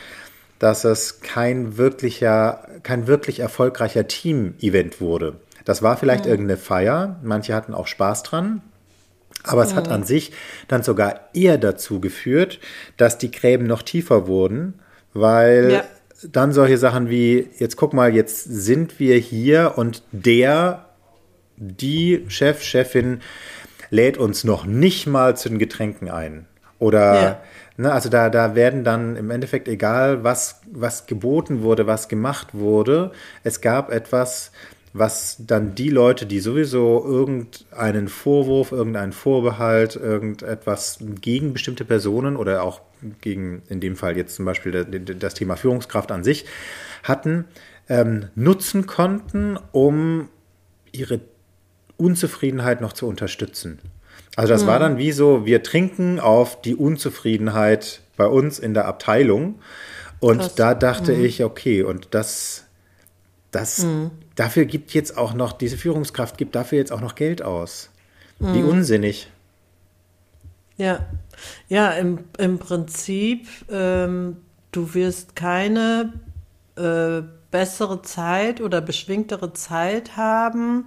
dass 0.58 0.84
es 0.84 1.20
kein 1.20 1.76
wirklicher, 1.76 2.66
kein 2.82 3.06
wirklich 3.06 3.40
erfolgreicher 3.40 4.06
Team-Event 4.06 5.00
wurde. 5.00 5.36
Das 5.64 5.82
war 5.82 5.96
vielleicht 5.96 6.24
mhm. 6.24 6.30
irgendeine 6.30 6.58
Feier, 6.58 7.20
manche 7.22 7.54
hatten 7.54 7.74
auch 7.74 7.86
Spaß 7.86 8.22
dran, 8.24 8.62
aber 9.48 9.62
es 9.62 9.72
mhm. 9.72 9.76
hat 9.76 9.88
an 9.88 10.04
sich 10.04 10.32
dann 10.68 10.82
sogar 10.82 11.28
eher 11.34 11.58
dazu 11.58 12.00
geführt, 12.00 12.60
dass 12.96 13.18
die 13.18 13.30
Gräben 13.30 13.66
noch 13.66 13.82
tiefer 13.82 14.26
wurden, 14.26 14.74
weil 15.12 15.72
ja 15.72 15.84
dann 16.22 16.52
solche 16.52 16.78
Sachen 16.78 17.08
wie, 17.10 17.48
jetzt 17.58 17.76
guck 17.76 17.92
mal, 17.92 18.14
jetzt 18.14 18.44
sind 18.44 18.98
wir 18.98 19.16
hier 19.16 19.74
und 19.76 20.02
der, 20.12 20.86
die 21.56 22.24
Chef, 22.28 22.62
Chefin 22.62 23.20
lädt 23.90 24.18
uns 24.18 24.44
noch 24.44 24.64
nicht 24.64 25.06
mal 25.06 25.36
zu 25.36 25.48
den 25.48 25.58
Getränken 25.58 26.10
ein. 26.10 26.46
Oder, 26.78 27.22
ja. 27.22 27.40
ne, 27.76 27.92
also 27.92 28.08
da, 28.08 28.30
da 28.30 28.54
werden 28.54 28.84
dann 28.84 29.16
im 29.16 29.30
Endeffekt, 29.30 29.68
egal 29.68 30.24
was, 30.24 30.60
was 30.70 31.06
geboten 31.06 31.62
wurde, 31.62 31.86
was 31.86 32.08
gemacht 32.08 32.48
wurde, 32.52 33.12
es 33.42 33.60
gab 33.60 33.90
etwas, 33.90 34.52
was 34.98 35.36
dann 35.38 35.74
die 35.74 35.90
Leute, 35.90 36.26
die 36.26 36.40
sowieso 36.40 37.04
irgendeinen 37.04 38.08
Vorwurf, 38.08 38.72
irgendeinen 38.72 39.12
Vorbehalt, 39.12 39.96
irgendetwas 39.96 40.98
gegen 41.20 41.52
bestimmte 41.52 41.84
Personen 41.84 42.36
oder 42.36 42.62
auch 42.62 42.80
gegen, 43.20 43.62
in 43.68 43.80
dem 43.80 43.96
Fall 43.96 44.16
jetzt 44.16 44.36
zum 44.36 44.44
Beispiel 44.44 44.84
das 44.84 45.34
Thema 45.34 45.56
Führungskraft 45.56 46.10
an 46.10 46.24
sich 46.24 46.44
hatten, 47.02 47.44
ähm, 47.88 48.28
nutzen 48.34 48.86
konnten, 48.86 49.58
um 49.72 50.28
ihre 50.92 51.20
Unzufriedenheit 51.96 52.80
noch 52.80 52.92
zu 52.92 53.06
unterstützen. 53.06 53.78
Also 54.36 54.52
das 54.52 54.62
mhm. 54.62 54.66
war 54.68 54.78
dann 54.78 54.98
wie 54.98 55.12
so, 55.12 55.46
wir 55.46 55.62
trinken 55.62 56.20
auf 56.20 56.60
die 56.62 56.76
Unzufriedenheit 56.76 58.02
bei 58.16 58.26
uns 58.26 58.58
in 58.58 58.74
der 58.74 58.86
Abteilung. 58.86 59.56
Und 60.20 60.38
Krass. 60.38 60.54
da 60.54 60.74
dachte 60.74 61.12
mhm. 61.14 61.24
ich, 61.24 61.44
okay, 61.44 61.82
und 61.82 62.08
das, 62.12 62.66
das, 63.50 63.84
mhm. 63.84 64.10
dafür 64.34 64.64
gibt 64.64 64.92
jetzt 64.92 65.16
auch 65.16 65.34
noch, 65.34 65.52
diese 65.52 65.76
Führungskraft 65.76 66.36
gibt 66.36 66.54
dafür 66.54 66.78
jetzt 66.78 66.92
auch 66.92 67.00
noch 67.00 67.14
Geld 67.14 67.42
aus. 67.42 67.90
Wie 68.38 68.62
mhm. 68.62 68.68
unsinnig. 68.68 69.28
Ja, 70.76 71.00
ja, 71.68 71.90
im, 71.90 72.20
im 72.38 72.58
Prinzip, 72.58 73.48
ähm, 73.70 74.36
du 74.70 74.94
wirst 74.94 75.34
keine 75.34 76.12
äh, 76.76 77.22
bessere 77.50 78.02
Zeit 78.02 78.60
oder 78.60 78.80
beschwingtere 78.80 79.52
Zeit 79.54 80.16
haben, 80.16 80.86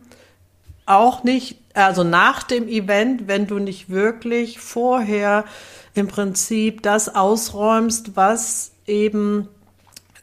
auch 0.85 1.23
nicht, 1.23 1.57
also 1.73 2.03
nach 2.03 2.43
dem 2.43 2.67
Event, 2.67 3.27
wenn 3.27 3.47
du 3.47 3.59
nicht 3.59 3.89
wirklich 3.89 4.59
vorher 4.59 5.45
im 5.93 6.07
Prinzip 6.07 6.81
das 6.83 7.13
ausräumst, 7.13 8.15
was 8.15 8.71
eben 8.87 9.47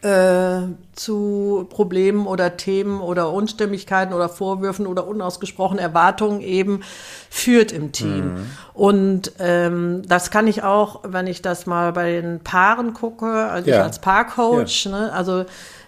äh, 0.02 0.60
zu 0.94 1.66
Problemen 1.70 2.26
oder 2.26 2.56
Themen 2.56 3.00
oder 3.00 3.32
Unstimmigkeiten 3.32 4.14
oder 4.14 4.28
Vorwürfen 4.28 4.86
oder 4.86 5.06
unausgesprochenen 5.06 5.82
Erwartungen 5.82 6.40
eben 6.40 6.82
führt 7.30 7.72
im 7.72 7.90
Team. 7.90 8.34
Mhm. 8.34 8.50
Und 8.74 9.32
ähm, 9.40 10.02
das 10.06 10.30
kann 10.30 10.46
ich 10.46 10.62
auch, 10.62 11.00
wenn 11.04 11.26
ich 11.26 11.42
das 11.42 11.66
mal 11.66 11.92
bei 11.92 12.20
den 12.20 12.40
Paaren 12.40 12.94
gucke, 12.94 13.26
also 13.26 13.70
ja. 13.70 13.76
ich 13.76 13.82
als 13.82 13.98
Paarcoach, 13.98 14.84
ja. 14.84 14.90
ne, 14.90 15.12
also 15.12 15.44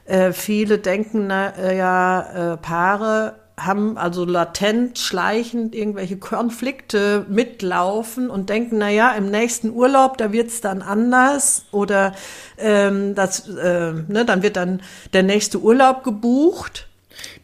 äh, 0.06 0.32
viele 0.32 0.78
denken 0.78 1.28
na, 1.28 1.50
äh, 1.50 1.76
ja, 1.76 2.54
äh, 2.54 2.56
Paare 2.56 3.34
haben 3.64 3.98
also 3.98 4.24
latent, 4.24 4.98
schleichend 4.98 5.74
irgendwelche 5.74 6.16
Konflikte 6.16 7.26
mitlaufen 7.28 8.30
und 8.30 8.48
denken, 8.48 8.78
na 8.78 8.90
ja, 8.90 9.12
im 9.12 9.30
nächsten 9.30 9.70
Urlaub, 9.70 10.18
da 10.18 10.32
wird's 10.32 10.60
dann 10.60 10.82
anders 10.82 11.64
oder 11.70 12.14
ähm, 12.58 13.14
das, 13.14 13.48
äh, 13.48 13.92
ne, 13.92 14.24
dann 14.26 14.42
wird 14.42 14.56
dann 14.56 14.82
der 15.12 15.22
nächste 15.22 15.60
Urlaub 15.60 16.04
gebucht. 16.04 16.88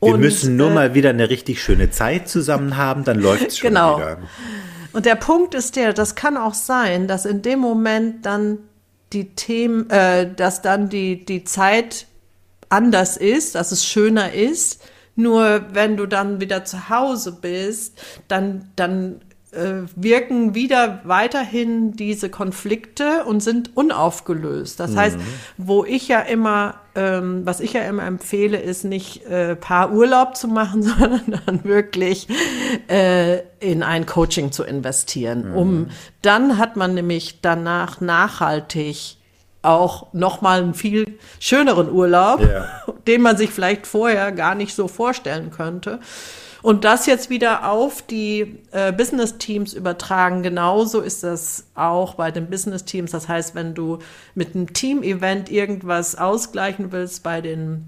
Wir 0.01 0.15
und, 0.15 0.21
müssen 0.21 0.57
nur 0.57 0.71
äh, 0.71 0.75
mal 0.75 0.95
wieder 0.95 1.11
eine 1.11 1.29
richtig 1.29 1.63
schöne 1.63 1.91
Zeit 1.91 2.29
zusammen 2.29 2.77
haben, 2.77 3.05
dann 3.05 3.21
läuft's 3.21 3.59
schon 3.59 3.69
genau. 3.69 3.99
wieder. 3.99 4.19
Und 4.93 5.05
der 5.05 5.17
Punkt 5.17 5.55
ist 5.55 5.77
der, 5.77 5.93
das 5.93 6.15
kann 6.15 6.37
auch 6.37 6.55
sein, 6.55 7.07
dass 7.07 7.27
in 7.27 7.43
dem 7.43 7.59
Moment 7.59 8.25
dann 8.25 8.59
die 9.13 9.35
Themen, 9.35 9.91
äh, 9.91 10.33
dass 10.35 10.63
dann 10.63 10.89
die, 10.89 11.25
die 11.25 11.45
Zeit 11.45 12.07
anders 12.69 13.17
ist, 13.17 13.55
dass 13.55 13.73
es 13.73 13.85
schöner 13.85 14.33
ist, 14.33 14.83
nur 15.17 15.65
wenn 15.73 15.97
du 15.97 16.07
dann 16.07 16.41
wieder 16.41 16.65
zu 16.65 16.89
Hause 16.89 17.33
bist, 17.41 17.99
dann, 18.29 18.71
dann 18.77 19.21
äh, 19.57 19.87
wirken 19.97 20.55
wieder 20.55 21.01
weiterhin 21.05 21.93
diese 21.93 22.29
Konflikte 22.29 23.25
und 23.25 23.43
sind 23.43 23.77
unaufgelöst. 23.77 24.79
Das 24.79 24.93
mhm. 24.93 24.97
heißt, 24.97 25.19
wo 25.57 25.85
ich 25.85 26.09
ja 26.09 26.21
immer, 26.21 26.75
ähm, 26.95 27.43
was 27.45 27.61
ich 27.61 27.73
ja 27.73 27.83
immer 27.83 28.05
empfehle, 28.05 28.59
ist 28.59 28.85
nicht 28.85 29.25
äh, 29.27 29.57
paar 29.57 29.93
Urlaub 29.93 30.37
zu 30.37 30.49
machen, 30.49 30.83
sondern 30.83 31.41
dann 31.47 31.65
wirklich 31.65 32.29
äh, 32.89 33.39
in 33.61 33.83
ein 33.83 34.05
Coaching 34.05 34.53
zu 34.53 34.63
investieren. 34.63 35.51
Mhm. 35.51 35.57
Um 35.57 35.87
dann 36.23 36.59
hat 36.59 36.77
man 36.77 36.95
nämlich 36.95 37.41
danach 37.41 38.01
nachhaltig 38.01 39.17
auch 39.63 40.13
nochmal 40.13 40.63
einen 40.63 40.75
viel 40.75 41.19
schöneren 41.41 41.91
Urlaub, 41.91 42.41
yeah. 42.41 42.69
den 43.07 43.23
man 43.23 43.37
sich 43.37 43.51
vielleicht 43.51 43.87
vorher 43.87 44.33
gar 44.33 44.55
nicht 44.55 44.75
so 44.75 44.89
vorstellen 44.89 45.51
könnte. 45.51 46.01
Und 46.63 46.85
das 46.85 47.07
jetzt 47.07 47.31
wieder 47.31 47.71
auf 47.71 48.03
die 48.03 48.59
äh, 48.73 48.93
Business-Teams 48.93 49.73
übertragen. 49.73 50.43
Genauso 50.43 51.01
ist 51.01 51.23
das 51.23 51.67
auch 51.77 52.15
bei 52.15 52.33
den 52.33 52.51
Business-Teams. 52.51 53.13
Das 53.13 53.29
heißt, 53.29 53.55
wenn 53.55 53.75
du 53.75 54.01
mit 54.35 54.55
einem 54.55 54.73
Team-Event 54.73 55.49
irgendwas 55.49 56.17
ausgleichen 56.17 56.91
willst 56.91 57.23
bei 57.23 57.41
den 57.41 57.87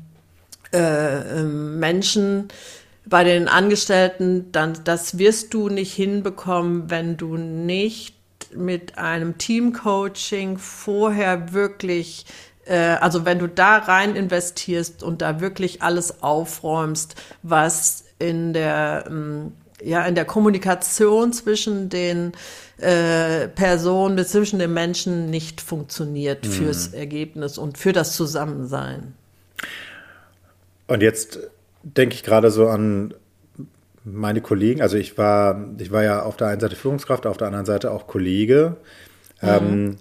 äh, 0.72 1.40
ähm, 1.40 1.80
Menschen, 1.80 2.48
bei 3.04 3.24
den 3.24 3.48
Angestellten, 3.48 4.52
dann 4.52 4.78
das 4.84 5.18
wirst 5.18 5.54
du 5.54 5.70
nicht 5.70 5.94
hinbekommen, 5.94 6.90
wenn 6.90 7.16
du 7.16 7.36
nicht 7.36 8.17
mit 8.54 8.98
einem 8.98 9.38
Teamcoaching 9.38 10.58
vorher 10.58 11.52
wirklich 11.52 12.26
äh, 12.68 12.96
also 13.00 13.24
wenn 13.24 13.38
du 13.38 13.48
da 13.48 13.78
rein 13.78 14.14
investierst 14.14 15.02
und 15.02 15.22
da 15.22 15.40
wirklich 15.40 15.82
alles 15.82 16.22
aufräumst, 16.22 17.14
was 17.42 18.04
in 18.18 18.52
der 18.52 19.04
ähm, 19.08 19.52
ja 19.82 20.04
in 20.04 20.14
der 20.14 20.24
Kommunikation 20.24 21.32
zwischen 21.32 21.88
den 21.88 22.32
äh, 22.78 23.48
Personen 23.48 24.24
zwischen 24.24 24.58
den 24.58 24.72
Menschen 24.72 25.30
nicht 25.30 25.60
funktioniert 25.60 26.44
mhm. 26.44 26.50
fürs 26.50 26.88
Ergebnis 26.88 27.58
und 27.58 27.78
für 27.78 27.92
das 27.92 28.14
Zusammensein. 28.14 29.14
Und 30.86 31.02
jetzt 31.02 31.40
denke 31.82 32.14
ich 32.14 32.22
gerade 32.22 32.50
so 32.50 32.68
an 32.68 33.14
meine 34.12 34.40
Kollegen, 34.40 34.82
also 34.82 34.96
ich 34.96 35.18
war, 35.18 35.68
ich 35.78 35.90
war 35.90 36.02
ja 36.02 36.22
auf 36.22 36.36
der 36.36 36.48
einen 36.48 36.60
Seite 36.60 36.76
Führungskraft, 36.76 37.26
auf 37.26 37.36
der 37.36 37.46
anderen 37.48 37.66
Seite 37.66 37.90
auch 37.90 38.06
Kollege. 38.06 38.76
Mhm. 39.40 39.48
Ähm, 39.48 39.96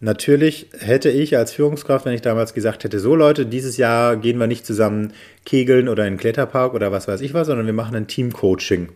natürlich 0.00 0.68
hätte 0.78 1.10
ich 1.10 1.36
als 1.36 1.52
Führungskraft, 1.52 2.04
wenn 2.04 2.14
ich 2.14 2.22
damals 2.22 2.54
gesagt 2.54 2.84
hätte, 2.84 2.98
so 2.98 3.14
Leute, 3.14 3.46
dieses 3.46 3.76
Jahr 3.76 4.16
gehen 4.16 4.38
wir 4.38 4.46
nicht 4.46 4.66
zusammen 4.66 5.12
kegeln 5.44 5.88
oder 5.88 6.06
in 6.06 6.14
den 6.14 6.20
Kletterpark 6.20 6.74
oder 6.74 6.92
was 6.92 7.08
weiß 7.08 7.20
ich 7.20 7.34
was, 7.34 7.46
sondern 7.46 7.66
wir 7.66 7.72
machen 7.72 7.96
ein 7.96 8.06
Teamcoaching. 8.06 8.88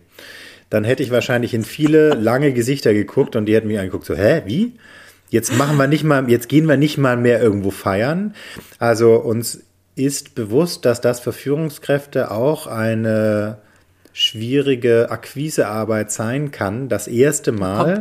Dann 0.69 0.83
hätte 0.83 1.03
ich 1.03 1.11
wahrscheinlich 1.11 1.53
in 1.53 1.63
viele 1.63 2.09
lange 2.09 2.51
Gesichter 2.51 2.93
geguckt 2.93 3.35
und 3.35 3.45
die 3.45 3.55
hätten 3.55 3.67
mich 3.67 3.79
angeguckt, 3.79 4.05
so, 4.05 4.15
hä, 4.15 4.41
wie? 4.45 4.73
Jetzt 5.29 5.57
machen 5.57 5.77
wir 5.77 5.87
nicht 5.87 6.03
mal, 6.03 6.29
jetzt 6.29 6.49
gehen 6.49 6.67
wir 6.67 6.77
nicht 6.77 6.97
mal 6.97 7.17
mehr 7.17 7.41
irgendwo 7.41 7.71
feiern. 7.71 8.33
Also 8.79 9.15
uns 9.15 9.61
ist 9.95 10.35
bewusst, 10.35 10.85
dass 10.85 11.01
das 11.01 11.19
für 11.19 11.33
Führungskräfte 11.33 12.31
auch 12.31 12.67
eine 12.67 13.57
schwierige 14.17 15.11
Akquisearbeit 15.11 16.11
sein 16.11 16.49
kann, 16.49 16.89
das 16.89 17.07
erste 17.07 17.51
Mal 17.51 17.99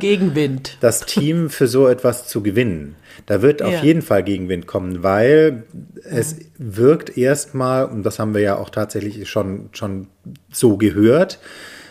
das 0.80 1.00
Team 1.00 1.50
für 1.50 1.66
so 1.66 1.86
etwas 1.88 2.26
zu 2.26 2.42
gewinnen. 2.42 2.96
Da 3.26 3.42
wird 3.42 3.60
auf 3.60 3.72
ja. 3.74 3.82
jeden 3.82 4.00
Fall 4.00 4.22
Gegenwind 4.22 4.66
kommen, 4.66 5.02
weil 5.02 5.64
es 6.04 6.36
wirkt 6.56 7.18
erstmal, 7.18 7.84
und 7.84 8.02
das 8.02 8.18
haben 8.18 8.32
wir 8.32 8.40
ja 8.40 8.56
auch 8.56 8.70
tatsächlich 8.70 9.28
schon, 9.28 9.68
schon 9.72 10.08
so 10.50 10.78
gehört, 10.78 11.38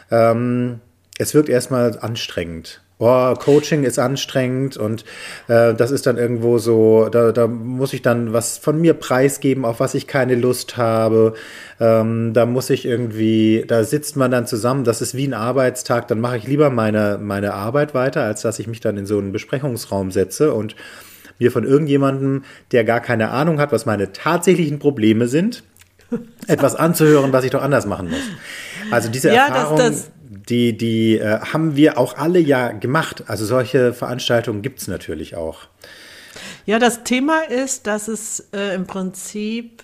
ähm, 0.10 0.80
es 1.20 1.36
wirkt 1.36 1.50
erstmal 1.50 2.00
anstrengend 2.00 2.82
oh, 2.98 3.34
Coaching 3.34 3.84
ist 3.84 4.00
anstrengend 4.00 4.78
und 4.78 5.04
äh, 5.48 5.74
das 5.74 5.92
ist 5.92 6.06
dann 6.06 6.18
irgendwo 6.18 6.58
so, 6.58 7.10
da, 7.10 7.32
da 7.32 7.48
muss 7.48 7.94
ich 7.94 8.02
dann 8.02 8.34
was 8.34 8.58
von 8.58 8.80
mir 8.80 8.94
preisgeben, 8.94 9.66
auf 9.66 9.80
was 9.80 9.94
ich 9.94 10.08
keine 10.08 10.36
Lust 10.36 10.78
habe. 10.78 11.34
Ähm, 11.80 12.34
da 12.34 12.46
muss 12.46 12.70
ich 12.70 12.86
irgendwie, 12.86 13.66
da 13.68 13.84
sitzt 13.84 14.16
man 14.16 14.32
dann 14.32 14.48
zusammen, 14.48 14.86
das 14.86 15.02
ist 15.02 15.16
wie 15.16 15.28
ein 15.28 15.34
Arbeitstag, 15.34 16.08
dann 16.08 16.22
mache 16.22 16.38
ich 16.38 16.48
lieber 16.48 16.70
meine, 16.70 17.20
meine 17.22 17.54
Arbeit 17.54 17.94
weiter, 17.94 18.24
als 18.24 18.42
dass 18.42 18.60
ich 18.60 18.68
mich 18.68 18.80
dann 18.80 18.98
in 18.98 19.06
so 19.06 19.18
einen 19.18 19.34
Besprechungsraum 19.34 20.12
setze 20.12 20.54
und 20.54 20.76
mir 21.38 21.52
von 21.52 21.66
irgendjemandem, 21.66 22.44
der 22.72 22.86
gar 22.86 23.02
keine 23.02 23.32
Ahnung 23.32 23.60
hat, 23.60 23.74
was 23.74 23.86
meine 23.86 24.14
tatsächlichen 24.14 24.80
Probleme 24.80 25.28
sind, 25.28 25.64
etwas 26.48 26.76
anzuhören, 26.76 27.34
was 27.34 27.44
ich 27.44 27.52
doch 27.52 27.62
anders 27.62 27.86
machen 27.86 28.10
muss. 28.10 28.22
Also 28.92 29.10
diese 29.10 29.34
ja, 29.34 29.48
Erfahrung, 29.48 29.78
das, 29.78 29.92
das, 29.92 30.12
die, 30.50 30.78
die 30.78 31.18
äh, 31.18 31.40
haben 31.40 31.76
wir 31.76 31.98
auch 31.98 32.18
alle 32.18 32.40
ja 32.40 32.72
gemacht. 32.72 33.24
Also 33.28 33.46
solche 33.46 33.94
Veranstaltungen 33.94 34.62
gibt 34.62 34.80
es 34.80 34.88
natürlich 34.88 35.36
auch. 35.36 35.68
Ja, 36.66 36.80
das 36.80 37.04
Thema 37.04 37.42
ist, 37.44 37.88
dass 37.88 38.08
es 38.08 38.48
äh, 38.54 38.74
im 38.76 38.88
Prinzip, 38.88 39.84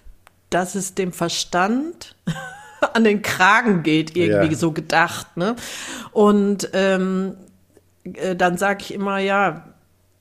dass 0.49 0.75
es 0.75 0.95
dem 0.95 1.13
Verstand 1.13 2.15
an 2.93 3.03
den 3.03 3.21
Kragen 3.21 3.83
geht, 3.83 4.15
irgendwie 4.15 4.53
ja. 4.53 4.57
so 4.57 4.71
gedacht. 4.71 5.37
Ne? 5.37 5.55
Und 6.11 6.69
ähm, 6.73 7.35
äh, 8.03 8.35
dann 8.35 8.57
sage 8.57 8.79
ich 8.81 8.93
immer, 8.93 9.19
ja, 9.19 9.65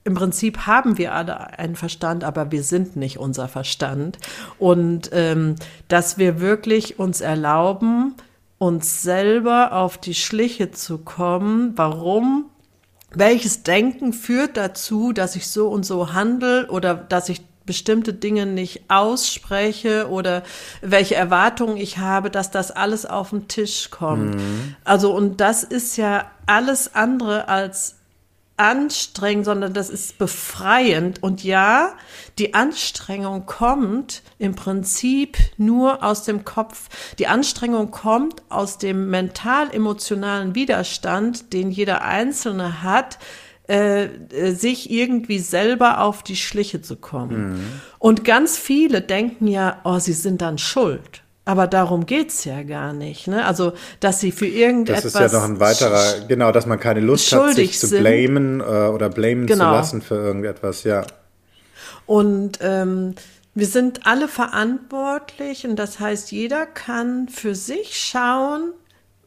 im 0.05 0.15
Prinzip 0.15 0.67
haben 0.67 0.97
wir 0.99 1.15
alle 1.15 1.59
einen 1.59 1.77
Verstand, 1.77 2.25
aber 2.25 2.51
wir 2.51 2.63
sind 2.63 2.97
nicht 2.97 3.19
unser 3.19 3.49
Verstand. 3.49 4.19
Und 4.59 5.11
ähm, 5.13 5.57
dass 5.89 6.17
wir 6.17 6.41
wirklich 6.41 6.99
uns 6.99 7.21
erlauben, 7.21 8.15
uns 8.61 9.03
selber 9.03 9.73
auf 9.73 9.97
die 9.97 10.15
Schliche 10.15 10.71
zu 10.71 10.99
kommen, 10.99 11.73
warum, 11.77 12.51
welches 13.11 13.63
Denken 13.63 14.13
führt 14.13 14.59
dazu, 14.59 15.15
dass 15.15 15.35
ich 15.35 15.49
so 15.49 15.69
und 15.69 15.87
so 15.87 16.13
handle 16.13 16.69
oder 16.69 16.95
dass 16.95 17.31
ich 17.31 17.41
bestimmte 17.65 18.13
Dinge 18.13 18.45
nicht 18.45 18.83
ausspreche 18.89 20.11
oder 20.11 20.43
welche 20.83 21.15
Erwartungen 21.15 21.79
ich 21.79 21.97
habe, 21.97 22.29
dass 22.29 22.51
das 22.51 22.71
alles 22.71 23.07
auf 23.07 23.31
den 23.31 23.49
Tisch 23.49 23.91
kommt. 23.91 24.35
Mhm. 24.35 24.75
Also, 24.85 25.11
und 25.15 25.41
das 25.41 25.65
ist 25.65 25.97
ja 25.97 26.31
alles 26.45 26.95
andere 26.95 27.49
als 27.49 28.00
anstrengend, 28.61 29.47
sondern 29.47 29.73
das 29.73 29.89
ist 29.89 30.19
befreiend. 30.19 31.23
Und 31.23 31.43
ja, 31.43 31.95
die 32.39 32.53
Anstrengung 32.53 33.47
kommt 33.47 34.23
im 34.39 34.55
Prinzip 34.55 35.39
nur 35.57 36.05
aus 36.05 36.25
dem 36.25 36.45
Kopf. 36.45 36.91
Die 37.19 37.27
Anstrengung 37.27 37.91
kommt 37.91 38.43
aus 38.51 38.77
dem 38.77 39.09
mental-emotionalen 39.09 40.55
Widerstand, 40.55 41.55
den 41.55 41.71
jeder 41.71 42.05
Einzelne 42.05 42.83
hat, 42.83 43.19
äh, 43.67 44.05
äh, 44.05 44.53
sich 44.53 44.91
irgendwie 44.91 45.39
selber 45.39 46.03
auf 46.03 46.23
die 46.23 46.37
Schliche 46.37 46.83
zu 46.83 46.97
kommen. 46.97 47.53
Mhm. 47.53 47.81
Und 47.99 48.25
ganz 48.25 48.59
viele 48.59 49.01
denken 49.01 49.47
ja, 49.47 49.81
oh, 49.85 49.99
sie 49.99 50.13
sind 50.13 50.43
dann 50.43 50.59
schuld. 50.59 51.23
Aber 51.45 51.67
darum 51.67 52.07
geht's 52.07 52.45
ja 52.45 52.63
gar 52.63 52.93
nicht. 52.93 53.27
Ne? 53.27 53.45
Also, 53.45 53.73
dass 53.99 54.21
sie 54.21 54.31
für 54.31 54.47
irgendetwas. 54.47 55.13
Das 55.13 55.15
ist 55.15 55.33
ja 55.33 55.39
noch 55.39 55.49
ein 55.49 55.59
weiterer, 55.59 56.27
genau, 56.29 56.53
dass 56.53 56.67
man 56.67 56.79
keine 56.79 57.01
Lust 57.01 57.33
hat, 57.33 57.55
sich 57.55 57.79
zu 57.79 57.89
blamen 57.89 58.61
äh, 58.61 58.65
oder 58.65 59.09
blamen 59.09 59.47
genau. 59.47 59.71
zu 59.71 59.71
lassen 59.71 60.03
für 60.03 60.17
irgendetwas, 60.17 60.85
ja. 60.85 61.05
Und 62.07 62.59
ähm, 62.61 63.15
wir 63.55 63.67
sind 63.67 64.07
alle 64.07 64.29
verantwortlich 64.29 65.67
und 65.67 65.77
das 65.77 65.99
heißt, 65.99 66.31
jeder 66.31 66.67
kann 66.67 67.29
für 67.29 67.55
sich 67.55 67.99
schauen, 67.99 68.73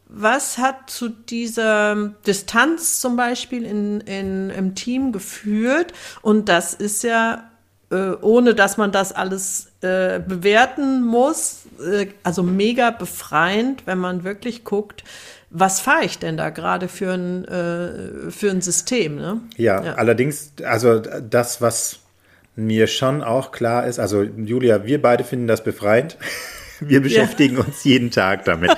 was 0.07 0.59
hat 0.59 0.89
zu 0.89 1.09
dieser 1.09 2.13
Distanz 2.25 2.99
zum 2.99 3.15
Beispiel 3.15 3.65
in, 3.65 3.99
in, 4.01 4.49
im 4.51 4.75
Team 4.75 5.11
geführt. 5.11 5.91
Und 6.21 6.49
das 6.49 6.73
ist 6.73 7.03
ja, 7.03 7.49
äh, 7.93 8.15
ohne 8.21 8.55
dass 8.55 8.77
man 8.77 8.91
das 8.91 9.11
alles 9.11 9.67
äh, 9.81 10.19
bewerten 10.19 11.03
muss, 11.03 11.63
äh, 11.79 12.07
also 12.23 12.41
mega 12.41 12.89
befreiend, 12.89 13.83
wenn 13.85 13.99
man 13.99 14.23
wirklich 14.23 14.63
guckt, 14.63 15.03
was 15.51 15.79
fahre 15.79 16.03
ich 16.03 16.17
denn 16.17 16.35
da 16.35 16.49
gerade 16.49 16.87
für 16.87 17.13
ein, 17.13 17.45
äh, 17.45 18.31
für 18.31 18.49
ein 18.49 18.61
System? 18.61 19.17
Ne? 19.17 19.41
Ja, 19.55 19.83
ja, 19.83 19.93
allerdings, 19.93 20.53
also 20.65 20.99
das, 20.99 21.61
was 21.61 21.99
mir 22.55 22.87
schon 22.87 23.21
auch 23.21 23.51
klar 23.51 23.85
ist, 23.85 23.99
also 23.99 24.23
Julia, 24.23 24.85
wir 24.85 24.99
beide 25.01 25.23
finden 25.23 25.47
das 25.47 25.63
befreiend. 25.63 26.17
Wir 26.79 27.01
beschäftigen 27.01 27.55
ja. 27.57 27.63
uns 27.63 27.85
jeden 27.85 28.11
Tag 28.11 28.43
damit. 28.43 28.75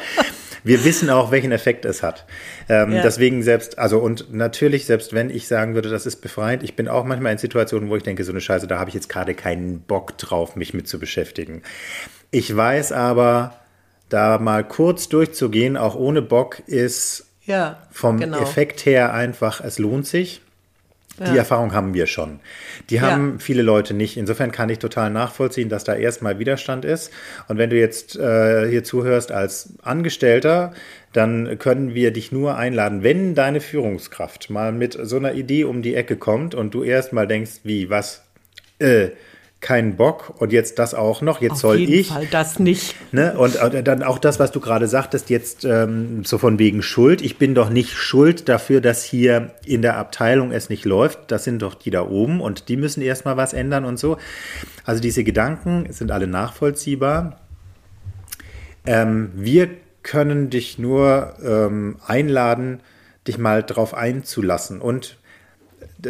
Wir 0.65 0.83
wissen 0.83 1.11
auch, 1.11 1.31
welchen 1.31 1.51
Effekt 1.51 1.85
es 1.85 2.01
hat. 2.01 2.25
Ähm, 2.67 2.91
ja. 2.91 3.03
Deswegen 3.03 3.43
selbst, 3.43 3.77
also 3.77 3.99
und 3.99 4.33
natürlich, 4.33 4.85
selbst 4.85 5.13
wenn 5.13 5.29
ich 5.29 5.47
sagen 5.47 5.75
würde, 5.75 5.89
das 5.89 6.07
ist 6.07 6.17
befreiend, 6.17 6.63
ich 6.63 6.75
bin 6.75 6.87
auch 6.87 7.05
manchmal 7.05 7.31
in 7.31 7.37
Situationen, 7.37 7.89
wo 7.89 7.95
ich 7.95 8.03
denke, 8.03 8.23
so 8.23 8.31
eine 8.31 8.41
Scheiße, 8.41 8.65
da 8.65 8.79
habe 8.79 8.89
ich 8.89 8.95
jetzt 8.95 9.07
gerade 9.07 9.35
keinen 9.35 9.81
Bock 9.81 10.17
drauf, 10.17 10.55
mich 10.55 10.73
mit 10.73 10.87
zu 10.87 10.99
beschäftigen. 10.99 11.61
Ich 12.31 12.53
weiß 12.53 12.91
aber, 12.93 13.55
da 14.09 14.39
mal 14.39 14.63
kurz 14.63 15.07
durchzugehen, 15.07 15.77
auch 15.77 15.95
ohne 15.95 16.23
Bock, 16.23 16.61
ist 16.65 17.27
ja, 17.45 17.77
vom 17.91 18.19
genau. 18.19 18.41
Effekt 18.41 18.85
her 18.87 19.13
einfach, 19.13 19.61
es 19.61 19.77
lohnt 19.77 20.07
sich. 20.07 20.41
Ja. 21.19 21.31
Die 21.31 21.37
Erfahrung 21.37 21.73
haben 21.73 21.93
wir 21.93 22.07
schon. 22.07 22.39
Die 22.89 22.99
haben 22.99 23.33
ja. 23.33 23.39
viele 23.39 23.61
Leute 23.61 23.93
nicht. 23.93 24.17
Insofern 24.17 24.51
kann 24.51 24.69
ich 24.69 24.79
total 24.79 25.09
nachvollziehen, 25.09 25.69
dass 25.69 25.85
da 25.85 25.95
erstmal 25.95 26.39
Widerstand 26.39 26.83
ist. 26.83 27.11
Und 27.47 27.57
wenn 27.57 27.69
du 27.69 27.77
jetzt 27.77 28.17
äh, 28.17 28.69
hier 28.69 28.83
zuhörst 28.83 29.31
als 29.31 29.73
Angestellter, 29.81 30.73
dann 31.13 31.57
können 31.57 31.93
wir 31.93 32.11
dich 32.11 32.33
nur 32.33 32.57
einladen, 32.57 33.01
wenn 33.01 33.35
deine 33.35 33.61
Führungskraft 33.61 34.49
mal 34.49 34.73
mit 34.73 34.97
so 35.01 35.15
einer 35.15 35.33
Idee 35.33 35.63
um 35.63 35.81
die 35.81 35.95
Ecke 35.95 36.17
kommt 36.17 36.53
und 36.53 36.73
du 36.73 36.83
erstmal 36.83 37.27
denkst, 37.27 37.61
wie, 37.63 37.89
was, 37.89 38.23
äh, 38.79 39.09
keinen 39.65 39.95
Bock 39.95 40.35
und 40.37 40.53
jetzt 40.53 40.77
das 40.77 40.93
auch 40.93 41.23
noch, 41.23 41.41
jetzt 41.41 41.53
Auf 41.53 41.59
soll 41.61 41.77
jeden 41.77 41.93
ich. 41.93 42.09
Fall 42.09 42.27
das 42.29 42.59
nicht. 42.59 42.95
Ne? 43.11 43.35
Und, 43.35 43.57
dann 43.87 44.03
auch 44.03 44.19
das, 44.19 44.39
was 44.39 44.51
du 44.51 44.59
gerade 44.59 44.87
sagtest, 44.87 45.31
jetzt 45.31 45.65
ähm, 45.65 46.23
so 46.23 46.37
von 46.37 46.59
wegen 46.59 46.83
Schuld. 46.83 47.23
Ich 47.23 47.39
bin 47.39 47.55
doch 47.55 47.71
nicht 47.71 47.93
schuld 47.93 48.47
dafür, 48.47 48.79
dass 48.79 49.03
hier 49.03 49.55
in 49.65 49.81
der 49.81 49.97
Abteilung 49.97 50.51
es 50.51 50.69
nicht 50.69 50.85
läuft. 50.85 51.31
Das 51.31 51.43
sind 51.43 51.63
doch 51.63 51.73
die 51.73 51.89
da 51.89 52.03
oben 52.07 52.41
und 52.41 52.69
die 52.69 52.77
müssen 52.77 53.01
erstmal 53.01 53.37
was 53.37 53.53
ändern 53.53 53.85
und 53.85 53.97
so. 53.97 54.17
Also 54.83 55.01
diese 55.01 55.23
Gedanken 55.23 55.91
sind 55.91 56.11
alle 56.11 56.27
nachvollziehbar. 56.27 57.39
Ähm, 58.85 59.31
wir 59.33 59.69
können 60.03 60.51
dich 60.51 60.77
nur 60.77 61.33
ähm, 61.43 61.97
einladen, 62.05 62.81
dich 63.27 63.39
mal 63.39 63.63
drauf 63.63 63.95
einzulassen 63.95 64.79
und 64.79 65.17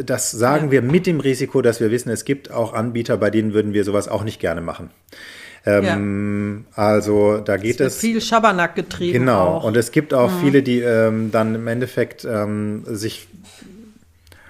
das 0.03 0.31
sagen 0.31 0.65
ja. 0.65 0.71
wir 0.71 0.81
mit 0.81 1.07
dem 1.07 1.19
Risiko, 1.19 1.61
dass 1.61 1.79
wir 1.79 1.91
wissen, 1.91 2.09
es 2.09 2.25
gibt 2.25 2.51
auch 2.51 2.73
Anbieter, 2.73 3.17
bei 3.17 3.29
denen 3.29 3.53
würden 3.53 3.73
wir 3.73 3.83
sowas 3.83 4.07
auch 4.07 4.23
nicht 4.23 4.39
gerne 4.39 4.61
machen. 4.61 4.89
Ähm, 5.65 6.65
ja. 6.75 6.83
Also 6.83 7.37
da 7.39 7.57
geht 7.57 7.79
es. 7.79 7.97
Viel 7.97 8.21
Schabernack 8.21 8.75
getrieben. 8.75 9.19
Genau. 9.19 9.57
Auch. 9.57 9.63
Und 9.63 9.75
es 9.77 9.91
gibt 9.91 10.13
auch 10.13 10.31
mhm. 10.31 10.39
viele, 10.41 10.63
die 10.63 10.79
ähm, 10.79 11.31
dann 11.31 11.55
im 11.55 11.67
Endeffekt 11.67 12.25
ähm, 12.25 12.83
sich 12.85 13.27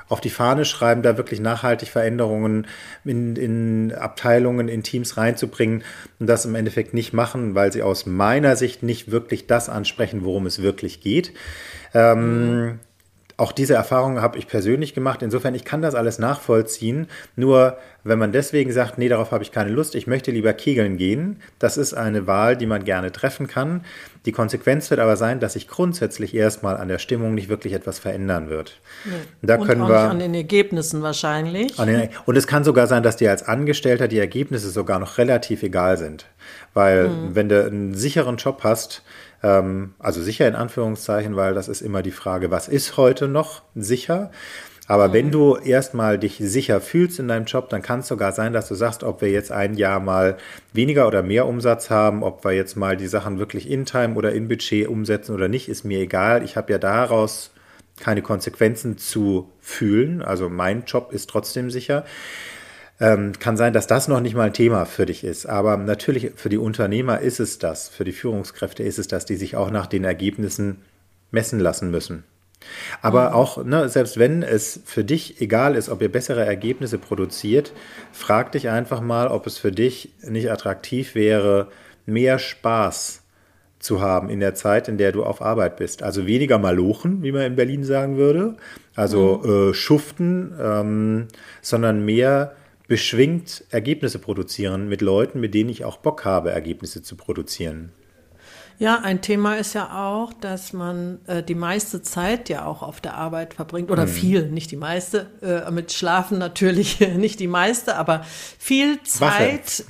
auf 0.08 0.22
die 0.22 0.30
Fahne 0.30 0.66
schreiben, 0.66 1.02
da 1.02 1.18
wirklich 1.18 1.40
nachhaltig 1.40 1.90
Veränderungen 1.90 2.68
in, 3.06 3.36
in 3.36 3.94
Abteilungen, 3.94 4.68
in 4.68 4.84
Teams 4.84 5.18
reinzubringen 5.18 5.84
und 6.20 6.28
das 6.28 6.46
im 6.46 6.54
Endeffekt 6.54 6.94
nicht 6.94 7.12
machen, 7.12 7.56
weil 7.56 7.72
sie 7.72 7.82
aus 7.82 8.06
meiner 8.06 8.56
Sicht 8.56 8.84
nicht 8.84 9.10
wirklich 9.10 9.48
das 9.48 9.68
ansprechen, 9.68 10.24
worum 10.24 10.46
es 10.46 10.62
wirklich 10.62 11.02
geht. 11.02 11.32
Ähm, 11.94 12.66
mhm 12.66 12.80
auch 13.38 13.52
diese 13.52 13.74
Erfahrung 13.74 14.22
habe 14.22 14.38
ich 14.38 14.48
persönlich 14.48 14.94
gemacht. 14.94 15.22
Insofern, 15.22 15.56
ich 15.56 15.66
kann 15.66 15.82
das 15.82 15.94
alles 15.94 16.20
nachvollziehen. 16.20 17.08
Nur 17.36 17.78
wenn 18.06 18.18
man 18.18 18.32
deswegen 18.32 18.72
sagt, 18.72 18.98
nee, 18.98 19.10
darauf 19.10 19.32
habe 19.32 19.44
ich 19.44 19.52
keine 19.52 19.72
Lust, 19.72 19.96
ich 19.96 20.08
möchte 20.08 20.32
lieber 20.32 20.54
kegeln 20.54 20.96
gehen, 20.96 21.42
das 21.60 21.76
ist 21.76 21.94
eine 21.94 22.28
Wahl, 22.28 22.56
die 22.56 22.68
man 22.68 22.86
gerne 22.86 23.12
treffen 23.12 23.48
kann. 23.48 23.84
Die 24.26 24.32
Konsequenz 24.32 24.90
wird 24.90 25.02
aber 25.02 25.18
sein, 25.18 25.40
dass 25.40 25.54
sich 25.54 25.68
grundsätzlich 25.68 26.34
erstmal 26.34 26.78
an 26.78 26.88
der 26.88 27.00
Stimmung 27.00 27.36
nicht 27.36 27.50
wirklich 27.50 27.74
etwas 27.74 28.00
verändern 28.00 28.50
wird. 28.50 28.80
Nee. 29.06 29.12
Da 29.42 29.56
und 29.56 29.68
können 29.68 29.82
auch 29.82 29.90
wir 29.90 30.02
nicht 30.02 30.12
an 30.12 30.20
den 30.20 30.34
Ergebnissen 30.34 31.02
wahrscheinlich. 31.02 31.76
Den, 31.76 32.10
und 32.26 32.36
es 32.38 32.48
kann 32.48 32.64
sogar 32.64 32.88
sein, 32.88 33.04
dass 33.04 33.18
dir 33.18 33.32
als 33.32 33.44
Angestellter 33.44 34.08
die 34.08 34.20
Ergebnisse 34.20 34.70
sogar 34.70 35.00
noch 35.00 35.18
relativ 35.18 35.62
egal 35.64 35.98
sind. 35.98 36.26
Weil 36.74 37.10
mhm. 37.10 37.36
wenn 37.36 37.50
du 37.50 37.66
einen 37.66 37.96
sicheren 37.96 38.38
Job 38.38 38.62
hast, 38.64 39.04
also 40.00 40.22
sicher 40.22 40.48
in 40.48 40.56
Anführungszeichen, 40.56 41.36
weil 41.36 41.54
das 41.54 41.68
ist 41.68 41.82
immer 41.82 42.02
die 42.02 42.12
Frage, 42.12 42.52
was 42.52 42.68
ist 42.68 42.98
heute 42.98 43.28
noch 43.28 43.62
sicher? 43.76 44.32
Aber 44.88 45.10
mhm. 45.10 45.14
wenn 45.14 45.32
du 45.32 45.56
erstmal 45.56 46.20
dich 46.20 46.38
sicher 46.40 46.80
fühlst 46.80 47.20
in 47.20 47.28
deinem 47.28 47.46
Job, 47.46 47.70
dann 47.70 47.82
kann 47.82 48.02
es 48.02 48.08
sogar 48.08 48.32
sein, 48.32 48.54
dass 48.54 48.68
du 48.68 48.76
sagst, 48.76 49.04
ob 49.04 49.22
wir 49.22 49.30
jetzt 49.30 49.52
ein 49.52 49.76
Jahr 49.76 50.00
mal 50.00 50.38
weniger 50.74 51.08
oder 51.08 51.24
mehr 51.24 51.48
Umsatz 51.48 51.90
haben, 51.90 52.24
ob 52.24 52.44
wir 52.44 52.52
jetzt 52.52 52.76
mal 52.76 52.96
die 52.98 53.08
Sachen 53.08 53.40
wirklich 53.40 53.70
in 53.70 53.86
Time 53.86 54.16
oder 54.16 54.32
in 54.32 54.48
Budget 54.48 54.88
umsetzen 54.88 55.34
oder 55.34 55.48
nicht, 55.48 55.70
ist 55.70 55.86
mir 55.86 56.00
egal. 56.00 56.44
Ich 56.44 56.56
habe 56.56 56.72
ja 56.72 56.78
daraus 56.78 57.52
keine 58.00 58.22
Konsequenzen 58.22 58.98
zu 58.98 59.50
fühlen. 59.60 60.22
Also 60.22 60.50
mein 60.50 60.84
Job 60.86 61.12
ist 61.14 61.30
trotzdem 61.30 61.72
sicher. 61.72 62.04
Ähm, 63.00 63.34
kann 63.40 63.58
sein, 63.58 63.74
dass 63.74 63.88
das 63.88 64.08
noch 64.08 64.22
nicht 64.22 64.36
mal 64.36 64.44
ein 64.44 64.54
Thema 64.54 64.86
für 64.86 65.06
dich 65.06 65.24
ist. 65.24 65.46
Aber 65.46 65.76
natürlich 65.76 66.32
für 66.36 66.50
die 66.50 66.58
Unternehmer 66.58 67.20
ist 67.20 67.40
es 67.40 67.60
das, 67.60 67.90
für 67.90 68.06
die 68.06 68.14
Führungskräfte 68.14 68.84
ist 68.84 69.00
es 69.00 69.08
das, 69.08 69.26
die 69.26 69.36
sich 69.36 69.58
auch 69.58 69.70
nach 69.70 69.88
den 69.88 70.06
Ergebnissen 70.06 70.78
messen 71.32 71.60
lassen 71.60 71.92
müssen. 71.92 72.24
Aber 73.02 73.30
mhm. 73.30 73.36
auch, 73.36 73.64
ne, 73.64 73.90
selbst 73.90 74.18
wenn 74.18 74.44
es 74.44 74.80
für 74.86 75.04
dich 75.04 75.42
egal 75.42 75.76
ist, 75.76 75.90
ob 75.90 76.02
ihr 76.02 76.12
bessere 76.12 76.46
Ergebnisse 76.46 76.98
produziert, 76.98 77.74
frag 78.12 78.54
dich 78.54 78.70
einfach 78.70 79.02
mal, 79.02 79.28
ob 79.28 79.46
es 79.48 79.58
für 79.58 79.72
dich 79.72 80.12
nicht 80.22 80.52
attraktiv 80.52 81.16
wäre, 81.16 81.68
mehr 82.06 82.40
Spaß 82.40 83.22
zu 83.80 84.02
haben 84.02 84.30
in 84.30 84.40
der 84.40 84.56
Zeit, 84.56 84.88
in 84.88 84.98
der 84.98 85.12
du 85.12 85.24
auf 85.24 85.42
Arbeit 85.42 85.78
bist. 85.78 86.02
Also 86.02 86.26
weniger 86.26 86.58
malochen, 86.58 87.22
wie 87.24 87.32
man 87.32 87.44
in 87.44 87.56
Berlin 87.56 87.84
sagen 87.84 88.18
würde, 88.18 88.56
also 88.96 89.42
mhm. 89.44 89.70
äh, 89.70 89.74
schuften, 89.74 90.54
ähm, 90.60 91.28
sondern 91.62 92.04
mehr 92.04 92.56
beschwingt 92.88 93.64
Ergebnisse 93.70 94.20
produzieren 94.20 94.88
mit 94.88 95.02
Leuten, 95.02 95.40
mit 95.40 95.54
denen 95.54 95.70
ich 95.70 95.86
auch 95.86 95.98
Bock 95.98 96.26
habe, 96.26 96.52
Ergebnisse 96.52 97.02
zu 97.02 97.16
produzieren. 97.16 97.92
Ja, 98.78 99.00
ein 99.02 99.22
Thema 99.22 99.56
ist 99.56 99.74
ja 99.74 100.06
auch, 100.06 100.34
dass 100.34 100.74
man 100.74 101.20
äh, 101.28 101.42
die 101.42 101.56
meiste 101.56 102.02
Zeit 102.02 102.50
ja 102.50 102.66
auch 102.66 102.82
auf 102.82 103.00
der 103.00 103.16
Arbeit 103.16 103.54
verbringt 103.54 103.90
oder 103.90 104.06
mhm. 104.06 104.10
viel, 104.10 104.48
nicht 104.50 104.70
die 104.70 104.76
meiste, 104.76 105.28
äh, 105.42 105.72
mit 105.72 105.94
Schlafen 105.94 106.38
natürlich 106.38 107.00
nicht 107.16 107.40
die 107.40 107.48
meiste, 107.48 107.96
aber 107.96 108.26
viel 108.60 109.02
Zeit. 109.04 109.86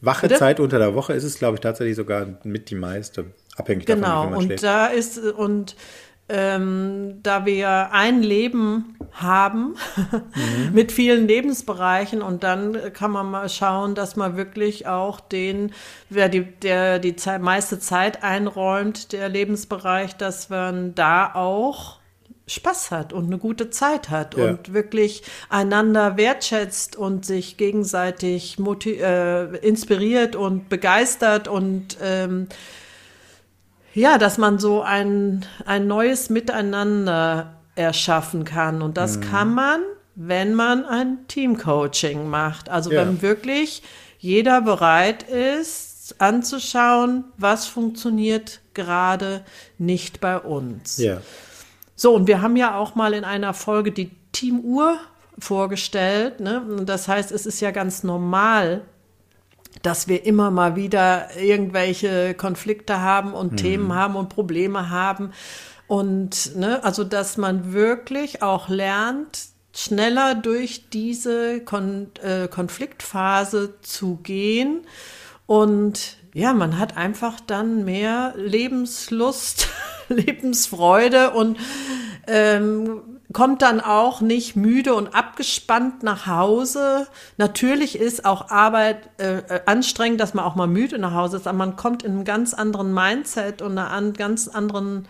Wache, 0.00 0.28
Wache 0.28 0.36
Zeit 0.36 0.58
unter 0.58 0.78
der 0.80 0.94
Woche 0.96 1.12
ist 1.12 1.22
es, 1.22 1.38
glaube 1.38 1.54
ich, 1.54 1.60
tatsächlich 1.60 1.94
sogar 1.94 2.26
mit 2.42 2.70
die 2.70 2.74
meiste, 2.74 3.26
abhängig 3.56 3.86
genau, 3.86 4.24
davon, 4.24 4.26
wie 4.26 4.30
man 4.30 4.38
und 4.38 4.46
schläft. 4.46 4.64
da 4.64 4.86
ist 4.88 5.18
und 5.18 5.76
ähm, 6.34 7.20
da 7.22 7.46
wir 7.46 7.92
ein 7.92 8.20
Leben 8.20 8.96
haben 9.12 9.76
mhm. 9.96 10.72
mit 10.72 10.90
vielen 10.90 11.28
Lebensbereichen 11.28 12.22
und 12.22 12.42
dann 12.42 12.76
kann 12.92 13.12
man 13.12 13.30
mal 13.30 13.48
schauen, 13.48 13.94
dass 13.94 14.16
man 14.16 14.36
wirklich 14.36 14.88
auch 14.88 15.20
den, 15.20 15.72
wer 16.10 16.28
die, 16.28 16.42
der 16.42 16.98
die 16.98 17.14
Zeit, 17.14 17.40
meiste 17.40 17.78
Zeit 17.78 18.24
einräumt, 18.24 19.12
der 19.12 19.28
Lebensbereich, 19.28 20.16
dass 20.16 20.50
man 20.50 20.96
da 20.96 21.32
auch 21.34 21.98
Spaß 22.48 22.90
hat 22.90 23.12
und 23.12 23.26
eine 23.26 23.38
gute 23.38 23.70
Zeit 23.70 24.10
hat 24.10 24.36
Ja. 24.36 24.48
und 24.50 24.74
wirklich 24.74 25.22
einander 25.48 26.16
wertschätzt 26.16 26.96
und 26.96 27.24
sich 27.24 27.56
gegenseitig 27.56 28.58
äh, 28.58 29.56
inspiriert 29.58 30.34
und 30.34 30.68
begeistert 30.68 31.46
und 31.46 31.96
ähm, 32.02 32.48
ja, 33.94 34.18
dass 34.18 34.38
man 34.38 34.58
so 34.58 34.82
ein, 34.82 35.44
ein 35.66 35.86
neues 35.86 36.28
Miteinander 36.30 37.54
erschaffen 37.76 38.44
kann. 38.44 38.82
Und 38.82 38.90
Mhm. 38.90 38.94
das 38.94 39.20
kann 39.20 39.54
man, 39.54 39.80
wenn 40.14 40.54
man 40.54 40.84
ein 40.84 41.26
Teamcoaching 41.28 42.28
macht. 42.28 42.68
Also 42.68 42.92
Ja. 42.92 43.00
wenn 43.00 43.22
wirklich 43.22 43.82
jeder 44.18 44.60
bereit 44.60 45.22
ist, 45.24 46.16
anzuschauen, 46.18 47.24
was 47.38 47.66
funktioniert 47.66 48.60
gerade 48.74 49.44
nicht 49.78 50.20
bei 50.20 50.38
uns. 50.38 50.98
Ja. 50.98 51.18
So, 51.96 52.14
und 52.14 52.26
wir 52.26 52.42
haben 52.42 52.56
ja 52.56 52.76
auch 52.76 52.94
mal 52.94 53.14
in 53.14 53.24
einer 53.24 53.54
Folge 53.54 53.90
die 53.92 54.10
Teamuhr 54.32 54.98
vorgestellt. 55.38 56.40
Ne? 56.40 56.62
Das 56.84 57.08
heißt, 57.08 57.32
es 57.32 57.46
ist 57.46 57.60
ja 57.60 57.70
ganz 57.70 58.02
normal, 58.02 58.82
dass 59.82 60.08
wir 60.08 60.24
immer 60.24 60.50
mal 60.50 60.76
wieder 60.76 61.36
irgendwelche 61.36 62.34
Konflikte 62.34 63.00
haben 63.00 63.32
und 63.32 63.56
Themen 63.56 63.94
haben 63.94 64.16
und 64.16 64.28
Probleme 64.28 64.90
haben. 64.90 65.32
Und 65.86 66.56
ne, 66.56 66.82
also, 66.84 67.04
dass 67.04 67.36
man 67.36 67.72
wirklich 67.72 68.42
auch 68.42 68.68
lernt, 68.68 69.46
schneller 69.74 70.34
durch 70.34 70.88
diese 70.90 71.60
Kon 71.60 72.10
äh, 72.22 72.48
Konfliktphase 72.48 73.74
zu 73.82 74.16
gehen. 74.22 74.86
Und 75.46 76.16
ja, 76.32 76.52
man 76.52 76.78
hat 76.78 76.96
einfach 76.96 77.40
dann 77.40 77.84
mehr 77.84 78.34
Lebenslust, 78.36 79.68
Lebensfreude 80.08 81.30
und 81.32 81.58
ähm, 82.26 83.13
kommt 83.34 83.60
dann 83.60 83.80
auch 83.82 84.22
nicht 84.22 84.56
müde 84.56 84.94
und 84.94 85.14
abgespannt 85.14 86.02
nach 86.02 86.26
Hause. 86.26 87.06
Natürlich 87.36 87.98
ist 87.98 88.24
auch 88.24 88.48
Arbeit 88.50 89.10
äh, 89.18 89.60
anstrengend, 89.66 90.20
dass 90.20 90.32
man 90.32 90.46
auch 90.46 90.54
mal 90.54 90.66
müde 90.66 90.98
nach 90.98 91.12
Hause 91.12 91.36
ist, 91.36 91.46
aber 91.46 91.58
man 91.58 91.76
kommt 91.76 92.02
in 92.02 92.12
einem 92.12 92.24
ganz 92.24 92.54
anderen 92.54 92.94
Mindset 92.94 93.60
und 93.60 93.72
einer 93.72 93.90
an, 93.90 94.14
ganz 94.14 94.48
anderen 94.48 95.06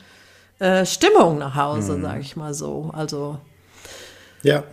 äh, 0.58 0.84
Stimmung 0.84 1.38
nach 1.38 1.54
Hause, 1.54 2.00
sage 2.00 2.20
ich 2.20 2.34
mal 2.34 2.54
so. 2.54 2.90
Also 2.92 3.38
Ja. 4.42 4.64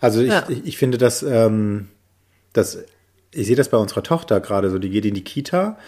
Also 0.00 0.20
ich, 0.20 0.28
Ja. 0.28 0.44
ich, 0.48 0.66
ich 0.66 0.76
finde, 0.76 0.98
dass, 0.98 1.22
ähm, 1.22 1.88
dass 2.52 2.78
ich 3.34 3.46
sehe 3.46 3.56
das 3.56 3.70
bei 3.70 3.78
unserer 3.78 4.02
Tochter 4.02 4.40
gerade 4.40 4.68
so, 4.70 4.78
die 4.78 4.90
geht 4.90 5.06
in 5.06 5.14
die 5.14 5.24
Kita. 5.24 5.78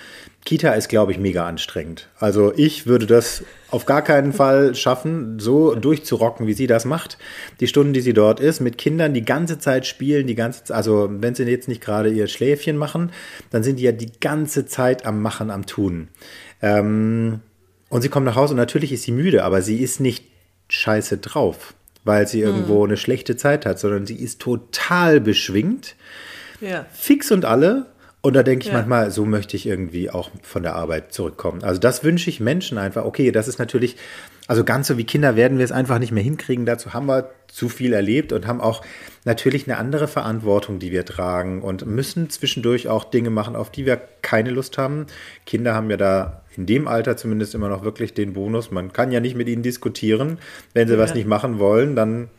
Kita 0.47 0.73
ist, 0.73 0.89
glaube 0.89 1.13
ich, 1.13 1.19
mega 1.19 1.47
anstrengend. 1.47 2.09
Also 2.19 2.53
ich 2.57 2.87
würde 2.87 3.07
das 3.07 3.45
auf 3.71 3.85
gar 3.85 4.03
keinen 4.03 4.33
Fall 4.33 4.75
schaffen, 4.75 5.39
so 5.39 5.75
durchzurocken, 5.75 6.47
wie 6.47 6.55
sie 6.55 6.67
das 6.67 6.87
macht. 6.87 7.19
Die 7.61 7.67
Stunden, 7.67 7.93
die 7.93 8.01
sie 8.01 8.15
dort 8.15 8.41
ist, 8.41 8.61
mit 8.61 8.79
Kindern 8.79 9.13
die 9.13 9.25
ganze 9.25 9.59
Zeit 9.59 9.87
spielen, 9.87 10.27
die 10.27 10.35
ganze 10.35 10.65
Zeit, 10.65 10.77
also 10.77 11.09
wenn 11.11 11.35
sie 11.35 11.45
jetzt 11.45 11.69
nicht 11.69 11.83
gerade 11.83 12.11
ihr 12.11 12.29
Schläfchen 12.29 12.79
machen, 12.79 13.13
dann 13.51 13.63
sind 13.63 13.79
die 13.79 13.85
ja 13.85 13.93
die 13.93 14.13
ganze 14.21 14.65
Zeit 14.65 15.05
am 15.05 15.21
Machen, 15.21 15.51
am 15.51 15.67
Tun. 15.67 16.09
Ähm, 16.63 17.41
und 17.91 18.03
sie 18.03 18.09
kommt 18.09 18.25
nach 18.25 18.37
Hause 18.37 18.55
und 18.55 18.59
natürlich 18.59 18.93
ist 18.93 19.03
sie 19.03 19.13
müde, 19.13 19.45
aber 19.45 19.61
sie 19.61 19.83
ist 19.83 20.01
nicht 20.01 20.25
scheiße 20.69 21.19
drauf, 21.19 21.75
weil 22.05 22.27
sie 22.27 22.41
irgendwo 22.41 22.85
eine 22.85 22.97
schlechte 22.97 23.37
Zeit 23.37 23.67
hat, 23.67 23.79
sondern 23.79 24.07
sie 24.07 24.17
ist 24.17 24.41
total 24.41 25.21
beschwingt, 25.21 25.95
ja. 26.65 26.87
fix 26.93 27.31
und 27.31 27.45
alle. 27.45 27.87
Und 28.21 28.35
da 28.35 28.43
denke 28.43 28.63
ich 28.65 28.69
Ja. 28.73 28.79
manchmal, 28.79 29.11
so 29.11 29.27
möchte 29.27 29.55
ich 29.55 29.67
irgendwie 29.67 30.09
auch 30.09 30.31
von 30.43 30.63
der 30.63 30.75
Arbeit 30.77 31.13
zurückkommen. 31.13 31.63
Also 31.63 31.79
das 31.79 32.05
wünsche 32.05 32.31
ich 32.31 32.41
Menschen 32.41 32.79
einfach. 32.79 33.05
Okay, 33.05 33.31
das 33.33 33.49
ist 33.49 33.59
natürlich, 33.59 33.97
also 34.47 34.65
ganz 34.65 34.87
so 34.87 34.97
wie 34.97 35.05
Kinder 35.05 35.37
werden 35.37 35.59
wir 35.59 35.65
es 35.67 35.73
einfach 35.73 35.99
nicht 35.99 36.11
mehr 36.11 36.23
hinkriegen. 36.23 36.65
Dazu 36.65 36.95
haben 36.95 37.05
wir 37.05 37.29
zu 37.49 37.69
viel 37.69 37.93
erlebt 37.93 38.33
und 38.33 38.47
haben 38.47 38.63
auch 38.63 38.83
natürlich 39.27 39.69
eine 39.69 39.77
andere 39.77 40.09
Verantwortung, 40.09 40.79
die 40.79 40.91
wir 40.91 41.05
tragen 41.05 41.61
und 41.61 41.85
müssen 41.85 42.31
zwischendurch 42.31 42.89
auch 42.89 43.05
Dinge 43.05 43.29
machen, 43.29 43.57
auf 43.57 43.71
die 43.71 43.85
wir 43.85 44.01
keine 44.23 44.49
Lust 44.51 44.79
haben. 44.79 45.07
Kinder 45.45 45.75
haben 45.75 45.91
ja 45.91 45.99
da 45.99 46.41
in 46.57 46.65
dem 46.65 46.89
Alter 46.89 47.19
zumindest 47.19 47.55
immer 47.55 47.69
noch 47.69 47.85
wirklich 47.85 48.15
den 48.15 48.33
Bonus. 48.33 48.71
Man 48.71 48.91
kann 48.95 49.13
ja 49.13 49.21
nicht 49.21 49.37
mit 49.37 49.49
ihnen 49.51 49.63
diskutieren. 49.63 50.39
Wenn 50.73 50.89
sie 50.89 50.97
was 50.97 51.11
Ja. 51.11 51.17
nicht 51.17 51.27
machen 51.27 51.59
wollen, 51.59 51.95
dann 51.95 52.31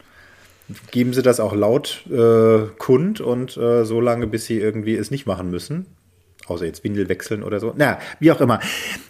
geben 0.91 1.13
sie 1.13 1.21
das 1.21 1.39
auch 1.39 1.54
laut 1.54 2.04
äh, 2.12 2.67
kund 2.78 3.21
und 3.21 3.56
äh, 3.58 3.86
so 3.86 4.01
lange, 4.01 4.28
bis 4.28 4.45
sie 4.45 4.60
irgendwie 4.60 4.95
es 4.95 5.12
nicht 5.12 5.25
machen 5.25 5.49
müssen. 5.49 5.86
Außer 6.47 6.65
jetzt 6.65 6.84
Windel 6.84 7.10
wechseln 7.10 7.41
oder 7.41 7.60
so. 7.60 7.73
Na, 7.75 7.97
wie 8.19 8.32
auch 8.32 8.39
immer. 8.39 8.60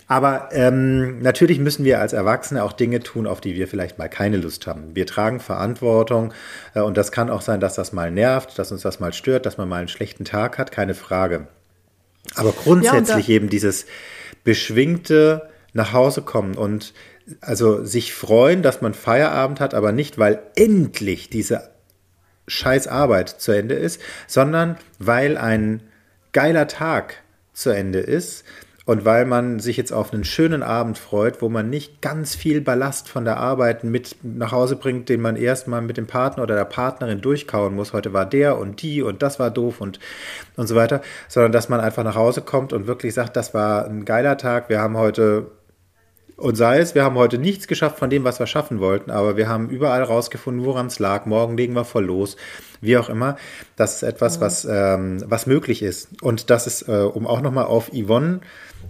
Aber 0.07 0.49
ähm, 0.53 1.19
natürlich 1.21 1.59
müssen 1.59 1.83
wir 1.83 1.99
als 1.99 2.13
Erwachsene 2.13 2.63
auch 2.63 2.71
Dinge 2.71 3.01
tun, 3.01 3.27
auf 3.27 3.41
die 3.41 3.55
wir 3.55 3.67
vielleicht 3.67 3.97
mal 3.97 4.07
keine 4.07 4.37
Lust 4.37 4.67
haben. 4.67 4.95
Wir 4.95 5.05
tragen 5.05 5.41
Verantwortung 5.41 6.33
äh, 6.75 6.79
und 6.79 6.95
das 6.95 7.11
kann 7.11 7.29
auch 7.29 7.41
sein, 7.41 7.59
dass 7.59 7.75
das 7.75 7.91
mal 7.91 8.09
nervt, 8.09 8.57
dass 8.57 8.71
uns 8.71 8.83
das 8.83 9.01
mal 9.01 9.11
stört, 9.11 9.45
dass 9.45 9.57
man 9.57 9.67
mal 9.67 9.79
einen 9.79 9.89
schlechten 9.89 10.23
Tag 10.23 10.57
hat, 10.57 10.71
keine 10.71 10.93
Frage. 10.93 11.47
Aber 12.35 12.53
grundsätzlich 12.53 13.25
da- 13.27 13.31
eben 13.33 13.49
dieses 13.49 13.85
beschwingte 14.45 15.49
nach 15.73 15.91
Hause 15.91 16.21
kommen 16.21 16.55
und 16.55 16.93
also 17.41 17.83
sich 17.83 18.13
freuen, 18.13 18.61
dass 18.61 18.81
man 18.81 18.93
Feierabend 18.93 19.59
hat, 19.59 19.73
aber 19.73 19.91
nicht, 19.91 20.17
weil 20.17 20.39
endlich 20.55 21.29
diese 21.29 21.69
scheiß 22.47 22.87
Arbeit 22.87 23.29
zu 23.29 23.51
Ende 23.51 23.75
ist, 23.75 23.99
sondern 24.27 24.77
weil 24.99 25.37
ein 25.37 25.81
geiler 26.31 26.67
Tag 26.67 27.15
zu 27.53 27.69
Ende 27.71 27.99
ist 27.99 28.43
und 28.85 29.03
weil 29.03 29.25
man 29.25 29.59
sich 29.59 29.77
jetzt 29.77 29.91
auf 29.91 30.13
einen 30.13 30.23
schönen 30.23 30.61
Abend 30.61 30.99
freut, 30.99 31.41
wo 31.41 31.49
man 31.49 31.71
nicht 31.71 32.01
ganz 32.01 32.35
viel 32.35 32.61
Ballast 32.61 33.09
von 33.09 33.25
der 33.25 33.37
Arbeit 33.37 33.83
mit 33.83 34.17
nach 34.21 34.51
Hause 34.51 34.75
bringt, 34.75 35.09
den 35.09 35.21
man 35.21 35.37
erstmal 35.37 35.81
mit 35.81 35.97
dem 35.97 36.05
Partner 36.05 36.43
oder 36.43 36.55
der 36.55 36.65
Partnerin 36.65 37.21
durchkauen 37.21 37.73
muss. 37.73 37.93
Heute 37.93 38.13
war 38.13 38.27
der 38.27 38.59
und 38.59 38.83
die 38.83 39.01
und 39.01 39.23
das 39.23 39.39
war 39.39 39.49
doof 39.49 39.81
und, 39.81 39.99
und 40.55 40.67
so 40.67 40.75
weiter, 40.75 41.01
sondern 41.27 41.51
dass 41.51 41.67
man 41.67 41.79
einfach 41.79 42.03
nach 42.03 42.15
Hause 42.15 42.41
kommt 42.41 42.73
und 42.73 42.85
wirklich 42.85 43.15
sagt, 43.15 43.35
das 43.35 43.55
war 43.55 43.85
ein 43.85 44.05
geiler 44.05 44.37
Tag, 44.37 44.69
wir 44.69 44.79
haben 44.79 44.97
heute 44.97 45.47
und 46.37 46.55
sei 46.55 46.79
es, 46.79 46.95
wir 46.95 47.03
haben 47.03 47.15
heute 47.15 47.37
nichts 47.37 47.67
geschafft 47.67 47.97
von 47.97 48.09
dem, 48.09 48.25
was 48.25 48.39
wir 48.39 48.47
schaffen 48.47 48.79
wollten, 48.79 49.09
aber 49.09 49.37
wir 49.37 49.47
haben 49.47 49.69
überall 49.69 50.03
rausgefunden, 50.03 50.65
woran 50.65 50.87
es 50.87 50.99
lag. 50.99 51.25
Morgen 51.25 51.55
legen 51.55 51.73
wir 51.73 51.85
voll 51.85 52.05
los, 52.05 52.35
wie 52.81 52.97
auch 52.97 53.09
immer. 53.09 53.37
Das 53.77 53.95
ist 53.95 54.03
etwas, 54.03 54.41
was, 54.41 54.67
ähm, 54.69 55.23
was 55.25 55.47
möglich 55.47 55.81
ist. 55.81 56.09
Und 56.21 56.49
das 56.49 56.67
ist, 56.67 56.89
äh, 56.89 56.91
um 56.91 57.25
auch 57.25 57.41
nochmal 57.41 57.65
auf 57.65 57.89
Yvonne 57.93 58.41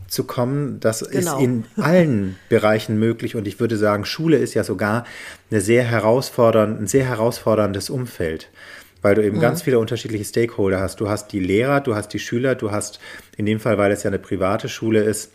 zu 0.08 0.24
kommen, 0.24 0.80
das 0.80 1.08
Genau. 1.08 1.38
ist 1.38 1.44
in 1.44 1.66
allen 1.78 2.36
Bereichen 2.50 2.98
möglich. 2.98 3.36
Und 3.36 3.48
ich 3.48 3.60
würde 3.60 3.78
sagen, 3.78 4.06
Schule 4.06 4.38
ist 4.38 4.56
ja 4.56 4.64
sogar 4.64 5.06
eine 5.52 5.62
sehr 5.62 5.84
herausfordernde, 5.84 6.82
ein 6.84 6.88
sehr 6.88 7.06
herausforderndes 7.06 7.90
Umfeld 7.90 8.50
weil 9.02 9.14
du 9.14 9.24
eben 9.24 9.40
ganz 9.40 9.62
viele 9.62 9.78
unterschiedliche 9.78 10.26
Stakeholder 10.26 10.80
hast. 10.80 11.00
Du 11.00 11.08
hast 11.08 11.28
die 11.28 11.40
Lehrer, 11.40 11.80
du 11.80 11.94
hast 11.94 12.08
die 12.08 12.18
Schüler, 12.18 12.56
du 12.56 12.72
hast 12.72 13.00
in 13.38 13.46
dem 13.46 13.60
Fall, 13.60 13.78
weil 13.78 13.92
es 13.92 14.02
ja 14.02 14.08
eine 14.10 14.18
private 14.18 14.68
Schule 14.68 15.04
ist, 15.04 15.30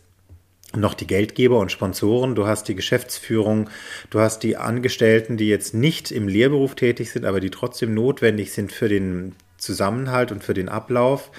noch 0.74 0.94
die 0.94 1.06
Geldgeber 1.06 1.58
und 1.58 1.72
Sponsoren, 1.72 2.34
du 2.34 2.46
hast 2.46 2.68
die 2.68 2.74
Geschäftsführung, 2.74 3.68
du 4.10 4.20
hast 4.20 4.42
die 4.42 4.56
Angestellten, 4.56 5.36
die 5.36 5.48
jetzt 5.48 5.74
nicht 5.74 6.10
im 6.12 6.28
Lehrberuf 6.28 6.74
tätig 6.74 7.10
sind, 7.10 7.24
aber 7.24 7.40
die 7.40 7.50
trotzdem 7.50 7.94
notwendig 7.94 8.52
sind 8.52 8.72
für 8.72 8.88
den 8.88 9.34
Zusammenhalt 9.58 10.32
und 10.32 10.44
für 10.44 10.54
den 10.54 10.68
Ablauf. 10.68 11.30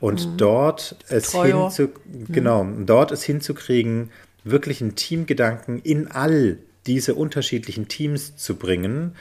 Und 0.00 0.40
dort 0.40 0.96
es 1.08 1.30
Treuer. 1.30 1.70
hinzu, 1.70 1.90
genau, 2.28 2.66
dort 2.80 3.12
es 3.12 3.22
hinzukriegen, 3.22 4.10
wirklich 4.42 4.80
einen 4.80 4.96
Teamgedanken 4.96 5.80
in 5.80 6.08
all 6.10 6.58
diese 6.86 7.14
unterschiedlichen 7.14 7.86
Teams 7.86 8.36
zu 8.36 8.56
bringen, 8.56 9.14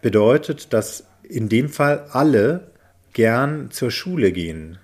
bedeutet, 0.00 0.72
dass 0.72 1.04
in 1.22 1.48
dem 1.48 1.68
Fall 1.68 2.06
alle 2.12 2.70
gern 3.12 3.70
zur 3.70 3.90
Schule 3.90 4.32
gehen. 4.32 4.78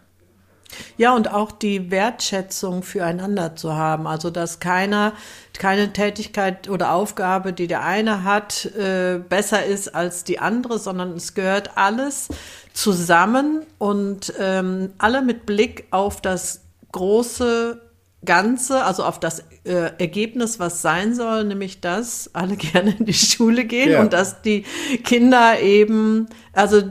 Ja, 0.96 1.14
und 1.14 1.32
auch 1.32 1.52
die 1.52 1.90
Wertschätzung 1.90 2.82
füreinander 2.82 3.56
zu 3.56 3.74
haben. 3.74 4.06
Also, 4.06 4.30
dass 4.30 4.60
keiner, 4.60 5.12
keine 5.58 5.92
Tätigkeit 5.92 6.68
oder 6.68 6.92
Aufgabe, 6.92 7.52
die 7.52 7.66
der 7.66 7.82
eine 7.82 8.24
hat, 8.24 8.66
äh, 8.66 9.18
besser 9.18 9.64
ist 9.64 9.94
als 9.94 10.24
die 10.24 10.38
andere, 10.38 10.78
sondern 10.78 11.12
es 11.12 11.34
gehört 11.34 11.76
alles 11.76 12.28
zusammen 12.72 13.64
und 13.78 14.32
ähm, 14.38 14.92
alle 14.98 15.22
mit 15.22 15.46
Blick 15.46 15.86
auf 15.90 16.20
das 16.20 16.60
große 16.92 17.80
Ganze, 18.24 18.84
also 18.84 19.04
auf 19.04 19.18
das 19.18 19.40
äh, 19.64 19.90
Ergebnis, 19.98 20.60
was 20.60 20.80
sein 20.82 21.14
soll, 21.14 21.44
nämlich 21.44 21.80
dass 21.80 22.30
alle 22.34 22.56
gerne 22.72 22.94
in 22.98 23.04
die 23.06 23.14
Schule 23.14 23.64
gehen 23.64 23.90
Ja. 23.92 24.00
und 24.00 24.12
dass 24.12 24.42
die 24.42 24.64
Kinder 25.04 25.60
eben, 25.60 26.28
also 26.52 26.82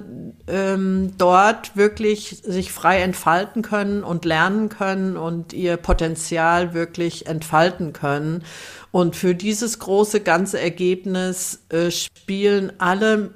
ähm, 0.48 1.14
dort 1.18 1.78
wirklich 1.78 2.42
sich 2.44 2.72
frei 2.72 3.02
entfalten 3.02 3.62
können 3.62 4.04
und 4.04 4.26
lernen 4.26 4.70
können 4.70 5.16
und 5.16 5.54
ihr 5.54 5.78
Potenzial 5.78 6.74
wirklich 6.74 7.28
entfalten 7.28 7.94
können. 7.94 8.44
Und 8.92 9.16
für 9.16 9.34
dieses 9.36 9.80
große 9.80 10.20
ganze 10.20 10.60
Ergebnis 10.60 11.60
äh, 11.70 11.92
spielen 11.92 12.74
alle 12.80 13.32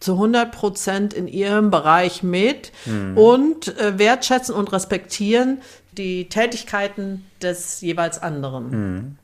zu 0.00 0.12
100 0.12 0.52
Prozent 0.52 1.12
in 1.12 1.26
ihrem 1.26 1.70
Bereich 1.72 2.22
mit 2.22 2.70
und 3.16 3.76
äh, 3.78 3.98
wertschätzen 3.98 4.54
und 4.54 4.72
respektieren 4.72 5.58
die 5.98 6.28
Tätigkeiten 6.28 7.26
des 7.42 7.80
jeweils 7.80 8.22
anderen. 8.22 9.18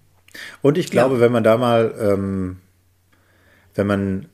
Und 0.62 0.78
ich 0.78 0.90
glaube, 0.90 1.20
wenn 1.20 1.32
man 1.32 1.44
da 1.44 1.56
mal 1.56 1.94
ähm, 1.98 2.56
wenn 3.74 3.87
man 3.87 4.26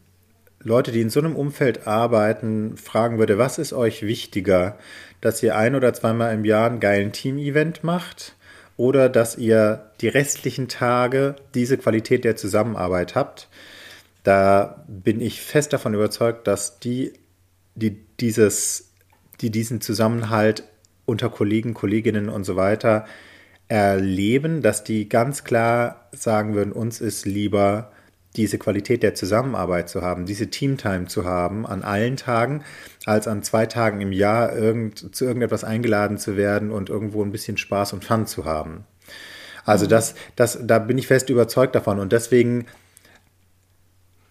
Leute, 0.63 0.93
die 0.93 1.01
in 1.01 1.11
so 1.11 1.21
einem 1.21 1.37
Umfeld 1.37 1.87
arbeiten, 1.87 2.77
fragen 2.77 3.19
würde, 3.19 3.39
was 3.39 3.59
ist 3.59 3.73
euch 3.73 4.03
wichtiger, 4.03 4.79
dass 5.21 5.43
ihr 5.43 5.57
ein 5.57 5.75
oder 5.75 5.95
zweimal 5.95 6.35
im 6.35 6.45
Jahr 6.45 6.69
einen 6.69 6.81
geilen 6.81 7.13
Team-Event 7.13 7.83
macht 7.83 8.37
oder 8.77 9.09
dass 9.09 9.39
ihr 9.39 9.91
die 10.01 10.09
restlichen 10.09 10.69
Tage 10.69 11.37
diese 11.55 11.79
Qualität 11.79 12.25
der 12.25 12.37
Zusammenarbeit 12.37 13.15
habt, 13.15 13.49
da 14.23 14.85
bin 14.87 15.23
ich 15.23 15.41
fest 15.41 15.73
davon 15.73 15.95
überzeugt, 15.95 16.47
dass 16.47 16.79
die, 16.79 17.15
die 17.75 17.97
dieses, 18.21 18.91
die 19.41 19.51
diesen 19.51 19.81
Zusammenhalt 19.81 20.65
unter 21.11 21.29
Kollegen, 21.29 21.75
Kolleginnen 21.75 22.29
und 22.29 22.45
so 22.45 22.57
weiter 22.57 23.05
erleben, 23.69 24.63
dass 24.63 24.83
die 24.83 25.09
ganz 25.09 25.45
klar 25.45 26.09
sagen 26.13 26.55
würden, 26.55 26.73
uns 26.73 27.01
ist 27.01 27.25
lieber 27.25 27.93
diese 28.37 28.59
Qualität 28.59 29.03
der 29.03 29.15
Zusammenarbeit 29.15 29.89
zu 29.89 30.03
haben, 30.03 30.27
diese 30.27 30.49
Teamtime 30.49 31.07
zu 31.07 31.25
haben 31.25 31.67
an 31.67 31.83
allen 31.83 32.17
Tagen, 32.17 32.65
als 33.05 33.27
an 33.29 33.43
zwei 33.43 33.67
Tagen 33.67 34.01
im 34.01 34.13
Jahr 34.13 34.57
irgend, 34.57 35.15
zu 35.15 35.25
irgendetwas 35.25 35.65
eingeladen 35.65 36.19
zu 36.19 36.37
werden 36.37 36.71
und 36.71 36.89
irgendwo 36.89 37.25
ein 37.25 37.33
bisschen 37.33 37.57
Spaß 37.57 37.93
und 37.93 38.05
Fun 38.05 38.27
zu 38.27 38.45
haben. 38.45 38.85
Also 39.65 39.87
mhm. 39.87 39.91
das, 39.91 40.15
das, 40.37 40.59
da 40.63 40.79
bin 40.79 40.99
ich 40.99 41.07
fest 41.07 41.29
überzeugt 41.31 41.75
davon 41.75 41.99
und 41.99 42.13
deswegen 42.13 42.67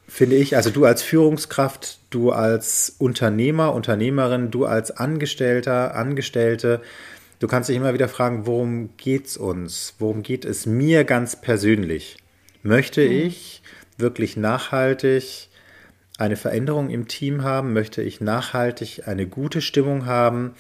finde 0.10 0.36
ich, 0.36 0.56
also 0.56 0.70
du 0.70 0.86
als 0.86 1.02
Führungskraft, 1.02 2.00
du 2.10 2.32
als 2.32 2.96
Unternehmer, 2.98 3.74
Unternehmerin, 3.74 4.52
du 4.52 4.66
als 4.66 4.92
Angestellter, 4.92 5.96
Angestellte, 5.96 6.82
du 7.40 7.48
kannst 7.48 7.70
dich 7.70 7.78
immer 7.78 7.94
wieder 7.94 8.10
fragen, 8.10 8.46
worum 8.46 8.90
geht's 8.98 9.38
uns? 9.38 9.94
Worum 10.00 10.24
geht 10.24 10.46
es 10.46 10.66
mir 10.66 11.04
ganz 11.04 11.40
persönlich? 11.40 12.18
Möchte 12.64 13.02
mhm. 13.08 13.12
ich 13.12 13.62
wirklich 13.98 14.36
nachhaltig 14.36 15.50
eine 16.18 16.36
Veränderung 16.36 16.90
im 16.90 17.08
Team 17.08 17.44
haben? 17.44 17.74
Möchte 17.74 18.02
ich 18.02 18.20
nachhaltig 18.20 19.04
eine 19.08 19.28
gute 19.28 19.62
Stimmung 19.62 20.06
haben? 20.06 20.56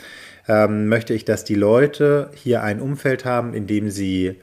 Ähm, 0.48 0.88
möchte 0.88 1.14
ich, 1.14 1.26
dass 1.26 1.44
die 1.44 1.56
Leute 1.56 2.32
hier 2.36 2.64
ein 2.64 2.80
Umfeld 2.80 3.26
haben, 3.26 3.54
in 3.54 3.68
dem 3.68 3.90
sie 3.90 4.40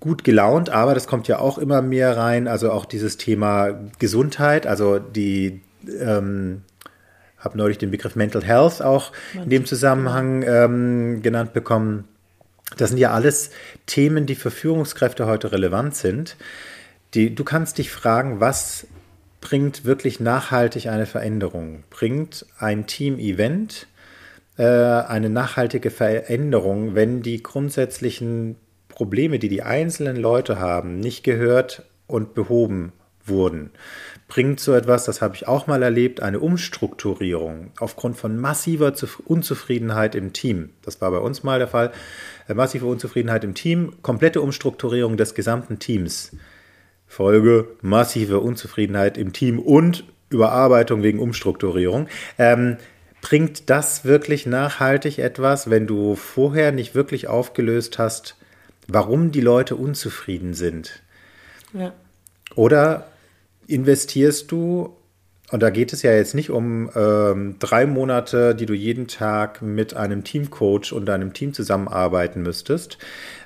gut 0.00 0.24
gelaunt, 0.24 0.70
aber 0.70 0.94
das 0.94 1.06
kommt 1.06 1.28
ja 1.28 1.38
auch 1.38 1.58
immer 1.58 1.82
mehr 1.82 2.16
rein, 2.16 2.48
also 2.48 2.70
auch 2.72 2.84
dieses 2.84 3.16
Thema 3.16 3.70
Gesundheit, 3.98 4.66
also 4.66 4.98
die 4.98 5.62
ähm, 6.00 6.62
habe 7.38 7.56
neulich 7.56 7.78
den 7.78 7.90
Begriff 7.90 8.16
Mental 8.16 8.44
Health 8.44 8.82
auch 8.82 9.12
in 9.34 9.50
dem 9.50 9.64
Zusammenhang 9.64 10.42
ähm, 10.42 11.22
genannt 11.22 11.52
bekommen. 11.52 12.04
Das 12.76 12.90
sind 12.90 12.98
ja 12.98 13.12
alles 13.12 13.50
Themen, 13.86 14.26
die 14.26 14.34
für 14.34 14.50
Führungskräfte 14.50 15.26
heute 15.26 15.52
relevant 15.52 15.94
sind. 15.94 16.36
Die, 17.14 17.34
du 17.34 17.44
kannst 17.44 17.78
dich 17.78 17.92
fragen, 17.92 18.40
was 18.40 18.88
bringt 19.40 19.84
wirklich 19.84 20.18
nachhaltig 20.18 20.88
eine 20.88 21.06
Veränderung? 21.06 21.84
Bringt 21.90 22.46
ein 22.58 22.88
Team-Event 22.88 23.86
äh, 24.58 24.64
eine 24.64 25.30
nachhaltige 25.30 25.90
Veränderung, 25.90 26.94
wenn 26.94 27.22
die 27.22 27.42
grundsätzlichen 27.42 28.56
Probleme, 28.96 29.38
die 29.38 29.50
die 29.50 29.62
einzelnen 29.62 30.16
Leute 30.16 30.58
haben, 30.58 31.00
nicht 31.00 31.22
gehört 31.22 31.82
und 32.06 32.32
behoben 32.32 32.94
wurden, 33.26 33.70
bringt 34.26 34.58
so 34.58 34.72
etwas, 34.72 35.04
das 35.04 35.20
habe 35.20 35.34
ich 35.34 35.46
auch 35.46 35.66
mal 35.66 35.82
erlebt, 35.82 36.22
eine 36.22 36.40
Umstrukturierung 36.40 37.72
aufgrund 37.78 38.16
von 38.16 38.38
massiver 38.38 38.94
Unzufriedenheit 39.26 40.14
im 40.14 40.32
Team. 40.32 40.70
Das 40.80 40.98
war 41.02 41.10
bei 41.10 41.18
uns 41.18 41.42
mal 41.42 41.58
der 41.58 41.68
Fall. 41.68 41.92
Äh, 42.48 42.54
massive 42.54 42.86
Unzufriedenheit 42.86 43.44
im 43.44 43.54
Team, 43.54 43.92
komplette 44.00 44.40
Umstrukturierung 44.40 45.18
des 45.18 45.34
gesamten 45.34 45.78
Teams. 45.78 46.34
Folge 47.06 47.68
massive 47.82 48.40
Unzufriedenheit 48.40 49.18
im 49.18 49.34
Team 49.34 49.58
und 49.58 50.04
Überarbeitung 50.30 51.02
wegen 51.02 51.18
Umstrukturierung. 51.18 52.08
Ähm, 52.38 52.78
bringt 53.20 53.68
das 53.68 54.06
wirklich 54.06 54.46
nachhaltig 54.46 55.18
etwas, 55.18 55.68
wenn 55.68 55.86
du 55.86 56.14
vorher 56.14 56.72
nicht 56.72 56.94
wirklich 56.94 57.28
aufgelöst 57.28 57.98
hast, 57.98 58.36
warum 58.88 59.32
die 59.32 59.40
Leute 59.40 59.76
unzufrieden 59.76 60.54
sind. 60.54 61.02
Ja. 61.72 61.92
Oder 62.54 63.08
investierst 63.66 64.50
du, 64.52 64.96
und 65.50 65.62
da 65.62 65.70
geht 65.70 65.92
es 65.92 66.02
ja 66.02 66.12
jetzt 66.12 66.34
nicht 66.34 66.50
um 66.50 66.90
ähm, 66.94 67.56
drei 67.58 67.86
Monate, 67.86 68.54
die 68.54 68.66
du 68.66 68.74
jeden 68.74 69.08
Tag 69.08 69.62
mit 69.62 69.94
einem 69.94 70.24
Teamcoach 70.24 70.92
und 70.92 71.08
einem 71.10 71.32
Team 71.32 71.52
zusammenarbeiten 71.52 72.42
müsstest, 72.42 72.98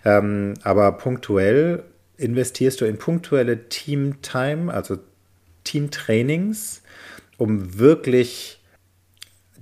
ähm, 0.05 0.55
aber 0.63 0.93
punktuell 0.93 1.85
investierst 2.17 2.81
du 2.81 2.85
in 2.85 2.99
punktuelle 2.99 3.69
Teamtime, 3.69 4.73
also 4.73 4.99
Teamtrainings, 5.65 6.83
um 7.39 7.79
wirklich 7.79 8.60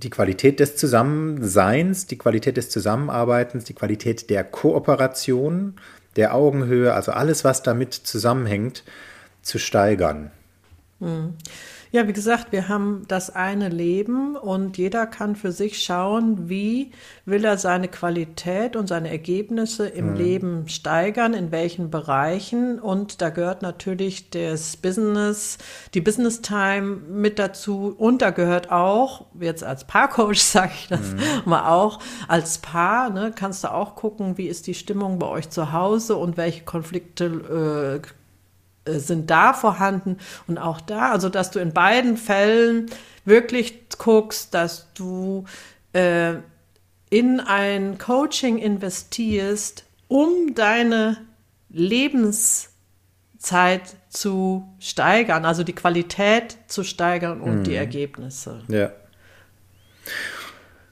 die 0.03 0.09
Qualität 0.09 0.59
des 0.59 0.75
Zusammenseins, 0.77 2.07
die 2.07 2.17
Qualität 2.17 2.57
des 2.57 2.69
Zusammenarbeitens, 2.69 3.65
die 3.65 3.73
Qualität 3.73 4.29
der 4.29 4.43
Kooperation, 4.43 5.75
der 6.15 6.33
Augenhöhe, 6.33 6.93
also 6.93 7.11
alles, 7.11 7.43
was 7.43 7.63
damit 7.63 7.93
zusammenhängt, 7.93 8.83
zu 9.41 9.59
steigern. 9.59 10.31
Mhm. 10.99 11.35
Ja, 11.91 12.07
wie 12.07 12.13
gesagt, 12.13 12.51
wir 12.51 12.67
haben 12.67 13.05
das 13.07 13.35
eine 13.35 13.67
Leben 13.67 14.35
und 14.35 14.77
jeder 14.77 15.07
kann 15.07 15.35
für 15.35 15.51
sich 15.51 15.81
schauen, 15.81 16.47
wie 16.47 16.91
will 17.25 17.43
er 17.43 17.57
seine 17.57 17.87
Qualität 17.87 18.75
und 18.75 18.85
seine 18.85 19.09
Ergebnisse 19.09 19.87
im 19.87 20.11
mhm. 20.11 20.15
Leben 20.15 20.67
steigern, 20.67 21.33
in 21.33 21.51
welchen 21.51 21.89
Bereichen. 21.89 22.79
Und 22.79 23.23
da 23.23 23.31
gehört 23.31 23.63
natürlich 23.63 24.29
das 24.29 24.77
Business, 24.77 25.57
die 25.95 26.01
Business 26.01 26.41
Time 26.41 26.97
mit 27.09 27.39
dazu. 27.39 27.95
Und 27.97 28.21
da 28.21 28.29
gehört 28.29 28.71
auch, 28.71 29.25
jetzt 29.39 29.63
als 29.63 29.85
Paarcoach 29.85 30.37
sage 30.43 30.73
ich 30.75 30.89
das 30.89 31.13
mhm. 31.13 31.19
mal 31.45 31.71
auch, 31.71 31.97
als 32.27 32.59
Paar 32.59 33.09
ne, 33.09 33.33
kannst 33.33 33.63
du 33.63 33.73
auch 33.73 33.95
gucken, 33.95 34.37
wie 34.37 34.47
ist 34.47 34.67
die 34.67 34.75
Stimmung 34.75 35.17
bei 35.17 35.27
euch 35.27 35.49
zu 35.49 35.73
Hause 35.73 36.17
und 36.17 36.37
welche 36.37 36.63
Konflikte 36.65 38.01
äh, 38.05 38.18
sind 38.85 39.29
da 39.29 39.53
vorhanden 39.53 40.17
und 40.47 40.57
auch 40.57 40.81
da, 40.81 41.11
also 41.11 41.29
dass 41.29 41.51
du 41.51 41.59
in 41.59 41.73
beiden 41.73 42.17
Fällen 42.17 42.87
wirklich 43.25 43.89
guckst, 43.97 44.53
dass 44.53 44.87
du 44.93 45.45
äh, 45.93 46.35
in 47.09 47.39
ein 47.39 47.97
Coaching 47.97 48.57
investierst, 48.57 49.85
um 50.07 50.53
deine 50.55 51.17
Lebenszeit 51.69 52.69
zu 54.09 54.67
steigern, 54.79 55.45
also 55.45 55.63
die 55.63 55.73
Qualität 55.73 56.57
zu 56.67 56.83
steigern 56.83 57.41
und 57.41 57.59
mhm. 57.59 57.63
die 57.63 57.75
Ergebnisse. 57.75 58.61
Ja. 58.67 58.91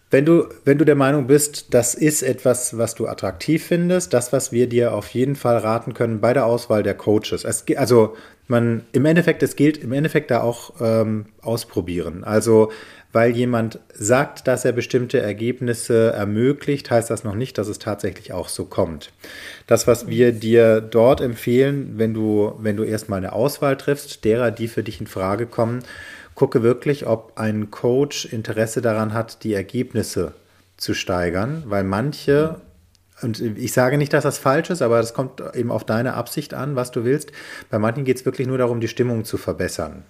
Wenn 0.09 0.23
du, 0.23 0.47
wenn 0.63 0.77
du 0.77 0.85
der 0.85 0.95
Meinung 0.95 1.27
bist, 1.27 1.73
das 1.73 1.93
ist 1.93 2.21
etwas, 2.21 2.77
was 2.77 2.95
du 2.95 3.07
attraktiv 3.07 3.65
findest, 3.65 4.13
das, 4.13 4.31
was 4.31 4.53
wir 4.53 4.67
dir 4.67 4.93
auf 4.93 5.09
jeden 5.09 5.35
Fall 5.35 5.57
raten 5.57 5.93
können 5.93 6.21
bei 6.21 6.33
der 6.33 6.45
Auswahl 6.45 6.81
der 6.81 6.93
Coaches. 6.93 7.43
Es, 7.43 7.65
also 7.75 8.15
man 8.47 8.85
im 8.93 9.03
Endeffekt, 9.03 9.43
es 9.43 9.57
gilt 9.57 9.77
im 9.77 9.91
Endeffekt 9.91 10.31
da 10.31 10.41
auch 10.41 10.75
ähm, 10.79 11.25
ausprobieren. 11.41 12.23
Also 12.23 12.69
weil 13.13 13.35
jemand 13.35 13.79
sagt, 13.93 14.47
dass 14.47 14.65
er 14.65 14.73
bestimmte 14.73 15.19
Ergebnisse 15.19 16.11
ermöglicht, 16.11 16.91
heißt 16.91 17.09
das 17.09 17.23
noch 17.23 17.35
nicht, 17.35 17.57
dass 17.57 17.67
es 17.67 17.79
tatsächlich 17.79 18.33
auch 18.33 18.49
so 18.49 18.65
kommt. 18.65 19.11
Das, 19.65 19.87
was 19.87 20.07
wir 20.07 20.33
dir 20.33 20.81
dort 20.81 21.21
empfehlen, 21.21 21.93
wenn 21.95 22.13
du, 22.13 22.53
wenn 22.59 22.77
du 22.77 22.83
erstmal 22.83 23.17
eine 23.17 23.33
Auswahl 23.33 23.77
triffst, 23.77 24.25
derer, 24.25 24.51
die 24.51 24.67
für 24.67 24.83
dich 24.83 24.99
in 24.99 25.07
Frage 25.07 25.47
kommen, 25.47 25.79
gucke 26.37 26.61
wirklich, 26.61 27.07
ob 27.07 27.33
ein 27.35 27.71
Coach 27.71 28.25
Interesse 28.25 28.79
daran 28.79 29.11
hat, 29.11 29.43
die 29.43 29.55
Ergebnisse 29.55 30.33
zu 30.77 30.93
steigern, 30.93 31.63
weil 31.65 31.83
manche, 31.83 32.61
und 33.23 33.41
ich 33.41 33.73
sage 33.73 33.97
nicht, 33.97 34.13
dass 34.13 34.23
das 34.23 34.37
falsch 34.37 34.69
ist, 34.69 34.83
aber 34.83 34.97
das 34.97 35.15
kommt 35.15 35.41
eben 35.55 35.71
auf 35.71 35.83
deine 35.83 36.13
Absicht 36.13 36.53
an, 36.53 36.75
was 36.75 36.91
du 36.91 37.03
willst. 37.03 37.31
Bei 37.71 37.79
manchen 37.79 38.05
geht 38.05 38.17
es 38.17 38.25
wirklich 38.25 38.47
nur 38.47 38.59
darum, 38.59 38.79
die 38.79 38.87
Stimmung 38.87 39.25
zu 39.25 39.37
verbessern. 39.37 40.03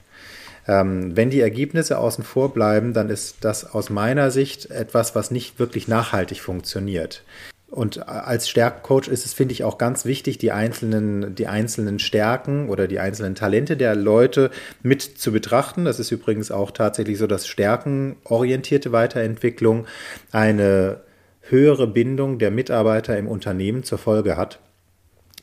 Ähm, 0.68 1.16
wenn 1.16 1.30
die 1.30 1.40
Ergebnisse 1.40 1.98
außen 1.98 2.26
vor 2.26 2.54
bleiben, 2.54 2.92
dann 2.92 3.10
ist 3.10 3.38
das 3.46 3.64
aus 3.64 3.90
meiner 3.90 4.30
Sicht 4.30 4.70
etwas, 4.70 5.16
was 5.16 5.32
nicht 5.32 5.60
wirklich 5.60 5.88
nachhaltig 5.88 6.42
funktioniert. 6.42 7.24
Und 7.70 8.08
als 8.08 8.48
Stärkencoach 8.48 9.10
ist 9.10 9.26
es, 9.26 9.34
finde 9.34 9.52
ich, 9.52 9.66
auch 9.66 9.78
ganz 9.78 10.06
wichtig, 10.06 10.38
die 10.38 10.54
einzelnen, 10.54 11.36
die 11.36 11.48
einzelnen 11.48 12.00
Stärken 12.00 12.70
oder 12.70 12.88
die 12.88 13.00
einzelnen 13.00 13.36
Talente 13.36 13.76
der 13.76 13.94
Leute 13.94 14.52
mit 14.84 15.02
zu 15.02 15.34
betrachten. 15.34 15.84
Das 15.84 16.00
ist 16.00 16.12
übrigens 16.12 16.50
auch 16.50 16.72
tatsächlich 16.72 17.18
so, 17.18 17.28
dass 17.28 17.46
stärkenorientierte 17.46 18.94
Weiterentwicklung 18.94 19.86
eine 20.32 21.02
höhere 21.42 21.88
Bindung 21.88 22.40
der 22.40 22.52
Mitarbeiter 22.52 23.18
im 23.18 23.28
Unternehmen 23.28 23.84
zur 23.84 23.98
Folge 23.98 24.38
hat. 24.38 24.60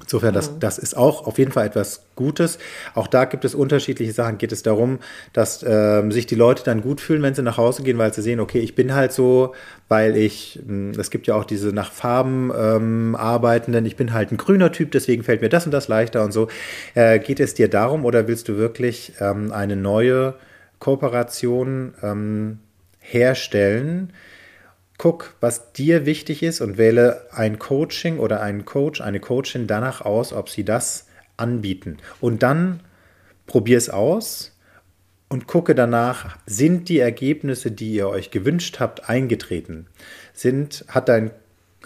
Insofern, 0.00 0.34
das, 0.34 0.58
das 0.58 0.78
ist 0.78 0.96
auch 0.96 1.24
auf 1.24 1.38
jeden 1.38 1.52
Fall 1.52 1.68
etwas 1.68 2.06
Gutes. 2.16 2.58
Auch 2.94 3.06
da 3.06 3.26
gibt 3.26 3.44
es 3.44 3.54
unterschiedliche 3.54 4.12
Sachen. 4.12 4.38
Geht 4.38 4.50
es 4.50 4.64
darum, 4.64 4.98
dass 5.32 5.64
ähm, 5.66 6.10
sich 6.10 6.26
die 6.26 6.34
Leute 6.34 6.64
dann 6.64 6.80
gut 6.80 7.00
fühlen, 7.00 7.22
wenn 7.22 7.36
sie 7.36 7.42
nach 7.42 7.58
Hause 7.58 7.84
gehen, 7.84 7.96
weil 7.96 8.12
sie 8.12 8.20
sehen, 8.20 8.40
okay, 8.40 8.58
ich 8.58 8.74
bin 8.74 8.92
halt 8.92 9.12
so, 9.12 9.54
weil 9.88 10.16
ich, 10.16 10.60
hm, 10.66 10.90
es 10.98 11.10
gibt 11.10 11.28
ja 11.28 11.36
auch 11.36 11.44
diese 11.44 11.68
nach 11.68 11.92
Farben 11.92 12.50
ähm, 12.56 13.14
arbeitenden, 13.14 13.86
ich 13.86 13.94
bin 13.94 14.12
halt 14.12 14.32
ein 14.32 14.36
grüner 14.36 14.72
Typ, 14.72 14.90
deswegen 14.90 15.22
fällt 15.22 15.42
mir 15.42 15.48
das 15.48 15.64
und 15.64 15.70
das 15.70 15.86
leichter 15.86 16.24
und 16.24 16.32
so. 16.32 16.48
Äh, 16.94 17.20
geht 17.20 17.38
es 17.38 17.54
dir 17.54 17.68
darum 17.68 18.04
oder 18.04 18.26
willst 18.26 18.48
du 18.48 18.56
wirklich 18.56 19.12
ähm, 19.20 19.52
eine 19.52 19.76
neue 19.76 20.34
Kooperation 20.80 21.94
ähm, 22.02 22.58
herstellen? 22.98 24.12
Guck, 25.04 25.34
was 25.40 25.74
dir 25.74 26.06
wichtig 26.06 26.42
ist 26.42 26.62
und 26.62 26.78
wähle 26.78 27.26
ein 27.30 27.58
Coaching 27.58 28.18
oder 28.18 28.40
einen 28.40 28.64
Coach, 28.64 29.02
eine 29.02 29.20
Coachin 29.20 29.66
danach 29.66 30.00
aus, 30.00 30.32
ob 30.32 30.48
sie 30.48 30.64
das 30.64 31.08
anbieten. 31.36 31.98
Und 32.22 32.42
dann 32.42 32.80
probier 33.46 33.76
es 33.76 33.90
aus 33.90 34.56
und 35.28 35.46
gucke 35.46 35.74
danach, 35.74 36.38
sind 36.46 36.88
die 36.88 37.00
Ergebnisse, 37.00 37.70
die 37.70 37.92
ihr 37.92 38.08
euch 38.08 38.30
gewünscht 38.30 38.80
habt, 38.80 39.06
eingetreten? 39.10 39.88
Sind, 40.32 40.86
hat 40.88 41.10
dein 41.10 41.32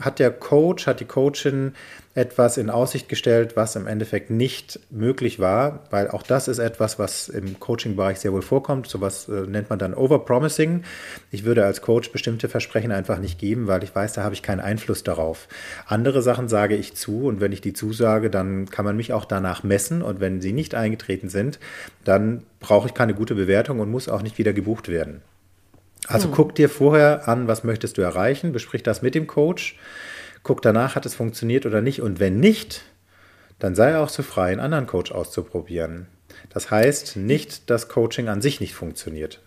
hat 0.00 0.18
der 0.18 0.30
Coach, 0.30 0.86
hat 0.86 1.00
die 1.00 1.04
Coachin 1.04 1.72
etwas 2.18 2.56
in 2.56 2.68
Aussicht 2.68 3.08
gestellt, 3.08 3.54
was 3.54 3.76
im 3.76 3.86
Endeffekt 3.86 4.28
nicht 4.28 4.80
möglich 4.90 5.38
war, 5.38 5.84
weil 5.90 6.10
auch 6.10 6.24
das 6.24 6.48
ist 6.48 6.58
etwas, 6.58 6.98
was 6.98 7.28
im 7.28 7.60
Coaching-Bereich 7.60 8.18
sehr 8.18 8.32
wohl 8.32 8.42
vorkommt. 8.42 8.88
Sowas 8.88 9.28
äh, 9.28 9.46
nennt 9.46 9.70
man 9.70 9.78
dann 9.78 9.94
Overpromising. 9.94 10.82
Ich 11.30 11.44
würde 11.44 11.64
als 11.64 11.80
Coach 11.80 12.10
bestimmte 12.10 12.48
Versprechen 12.48 12.90
einfach 12.90 13.18
nicht 13.20 13.38
geben, 13.38 13.68
weil 13.68 13.84
ich 13.84 13.94
weiß, 13.94 14.14
da 14.14 14.24
habe 14.24 14.34
ich 14.34 14.42
keinen 14.42 14.60
Einfluss 14.60 15.04
darauf. 15.04 15.46
Andere 15.86 16.20
Sachen 16.22 16.48
sage 16.48 16.74
ich 16.74 16.96
zu 16.96 17.26
und 17.26 17.40
wenn 17.40 17.52
ich 17.52 17.60
die 17.60 17.72
zusage, 17.72 18.30
dann 18.30 18.68
kann 18.68 18.84
man 18.84 18.96
mich 18.96 19.12
auch 19.12 19.24
danach 19.24 19.62
messen 19.62 20.02
und 20.02 20.18
wenn 20.18 20.40
sie 20.40 20.52
nicht 20.52 20.74
eingetreten 20.74 21.28
sind, 21.28 21.60
dann 22.04 22.42
brauche 22.58 22.88
ich 22.88 22.94
keine 22.94 23.14
gute 23.14 23.36
Bewertung 23.36 23.78
und 23.78 23.90
muss 23.90 24.08
auch 24.08 24.22
nicht 24.22 24.38
wieder 24.38 24.52
gebucht 24.52 24.88
werden. 24.88 25.22
Also 26.06 26.28
hm. 26.28 26.34
guck 26.34 26.54
dir 26.54 26.68
vorher 26.68 27.28
an, 27.28 27.48
was 27.48 27.64
möchtest 27.64 27.98
du 27.98 28.02
erreichen, 28.02 28.52
besprich 28.52 28.82
das 28.82 29.02
mit 29.02 29.14
dem 29.14 29.26
Coach, 29.26 29.76
guck 30.42 30.62
danach, 30.62 30.94
hat 30.94 31.06
es 31.06 31.14
funktioniert 31.14 31.66
oder 31.66 31.80
nicht. 31.80 32.00
Und 32.00 32.20
wenn 32.20 32.40
nicht, 32.40 32.82
dann 33.58 33.74
sei 33.74 33.98
auch 33.98 34.08
so 34.08 34.22
frei, 34.22 34.52
einen 34.52 34.60
anderen 34.60 34.86
Coach 34.86 35.12
auszuprobieren. 35.12 36.06
Das 36.50 36.70
heißt 36.70 37.16
nicht, 37.16 37.70
dass 37.70 37.88
Coaching 37.88 38.28
an 38.28 38.40
sich 38.40 38.60
nicht 38.60 38.74
funktioniert. 38.74 39.40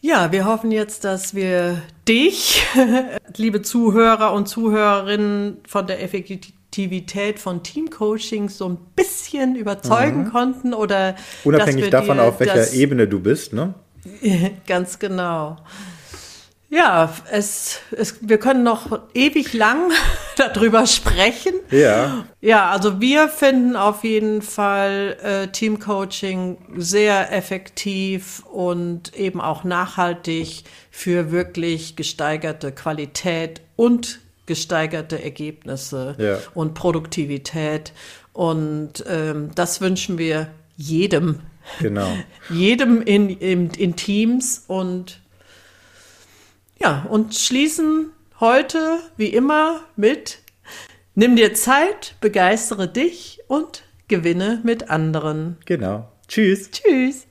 Ja, 0.00 0.30
wir 0.30 0.44
hoffen 0.44 0.70
jetzt, 0.70 1.04
dass 1.04 1.34
wir 1.34 1.82
dich, 2.06 2.62
liebe 3.36 3.62
Zuhörer 3.62 4.32
und 4.32 4.46
Zuhörerinnen, 4.46 5.58
von 5.66 5.88
der 5.88 6.02
Effektivität 6.02 7.40
von 7.40 7.64
Teamcoaching 7.64 8.48
so 8.48 8.68
ein 8.68 8.78
bisschen 8.94 9.56
überzeugen 9.56 10.24
mhm. 10.24 10.30
konnten 10.30 10.74
oder 10.74 11.16
unabhängig 11.42 11.90
davon, 11.90 12.20
auf 12.20 12.38
welcher 12.38 12.72
Ebene 12.74 13.08
du 13.08 13.18
bist, 13.18 13.52
ne? 13.52 13.74
Ganz 14.66 14.98
genau. 14.98 15.56
Ja, 16.70 17.14
es, 17.30 17.80
es, 17.92 18.16
wir 18.20 18.38
können 18.38 18.62
noch 18.62 19.00
ewig 19.14 19.54
lang 19.54 19.90
darüber 20.36 20.86
sprechen. 20.86 21.54
Ja. 21.70 22.26
Ja, 22.42 22.70
also 22.70 23.00
wir 23.00 23.30
finden 23.30 23.74
auf 23.74 24.04
jeden 24.04 24.42
Fall 24.42 25.16
äh, 25.22 25.48
Teamcoaching 25.48 26.58
sehr 26.76 27.32
effektiv 27.32 28.44
und 28.52 29.14
eben 29.16 29.40
auch 29.40 29.64
nachhaltig 29.64 30.64
für 30.90 31.30
wirklich 31.30 31.96
gesteigerte 31.96 32.70
Qualität 32.72 33.62
und 33.76 34.20
gesteigerte 34.44 35.22
Ergebnisse 35.22 36.16
ja. 36.18 36.38
und 36.54 36.74
Produktivität. 36.74 37.92
Und 38.34 39.04
ähm, 39.08 39.52
das 39.54 39.80
wünschen 39.80 40.18
wir 40.18 40.48
jedem 40.76 41.40
Genau. 41.80 42.16
Jedem 42.50 43.02
in, 43.02 43.30
in, 43.30 43.70
in 43.70 43.96
Teams 43.96 44.64
und 44.66 45.20
ja, 46.80 47.06
und 47.08 47.34
schließen 47.34 48.12
heute 48.40 49.00
wie 49.16 49.28
immer 49.28 49.80
mit 49.96 50.40
Nimm 51.20 51.34
dir 51.34 51.52
Zeit, 51.52 52.14
begeistere 52.20 52.86
dich 52.86 53.40
und 53.48 53.82
gewinne 54.06 54.60
mit 54.62 54.88
anderen. 54.88 55.56
Genau. 55.66 56.12
Tschüss. 56.28 56.70
Tschüss. 56.70 57.27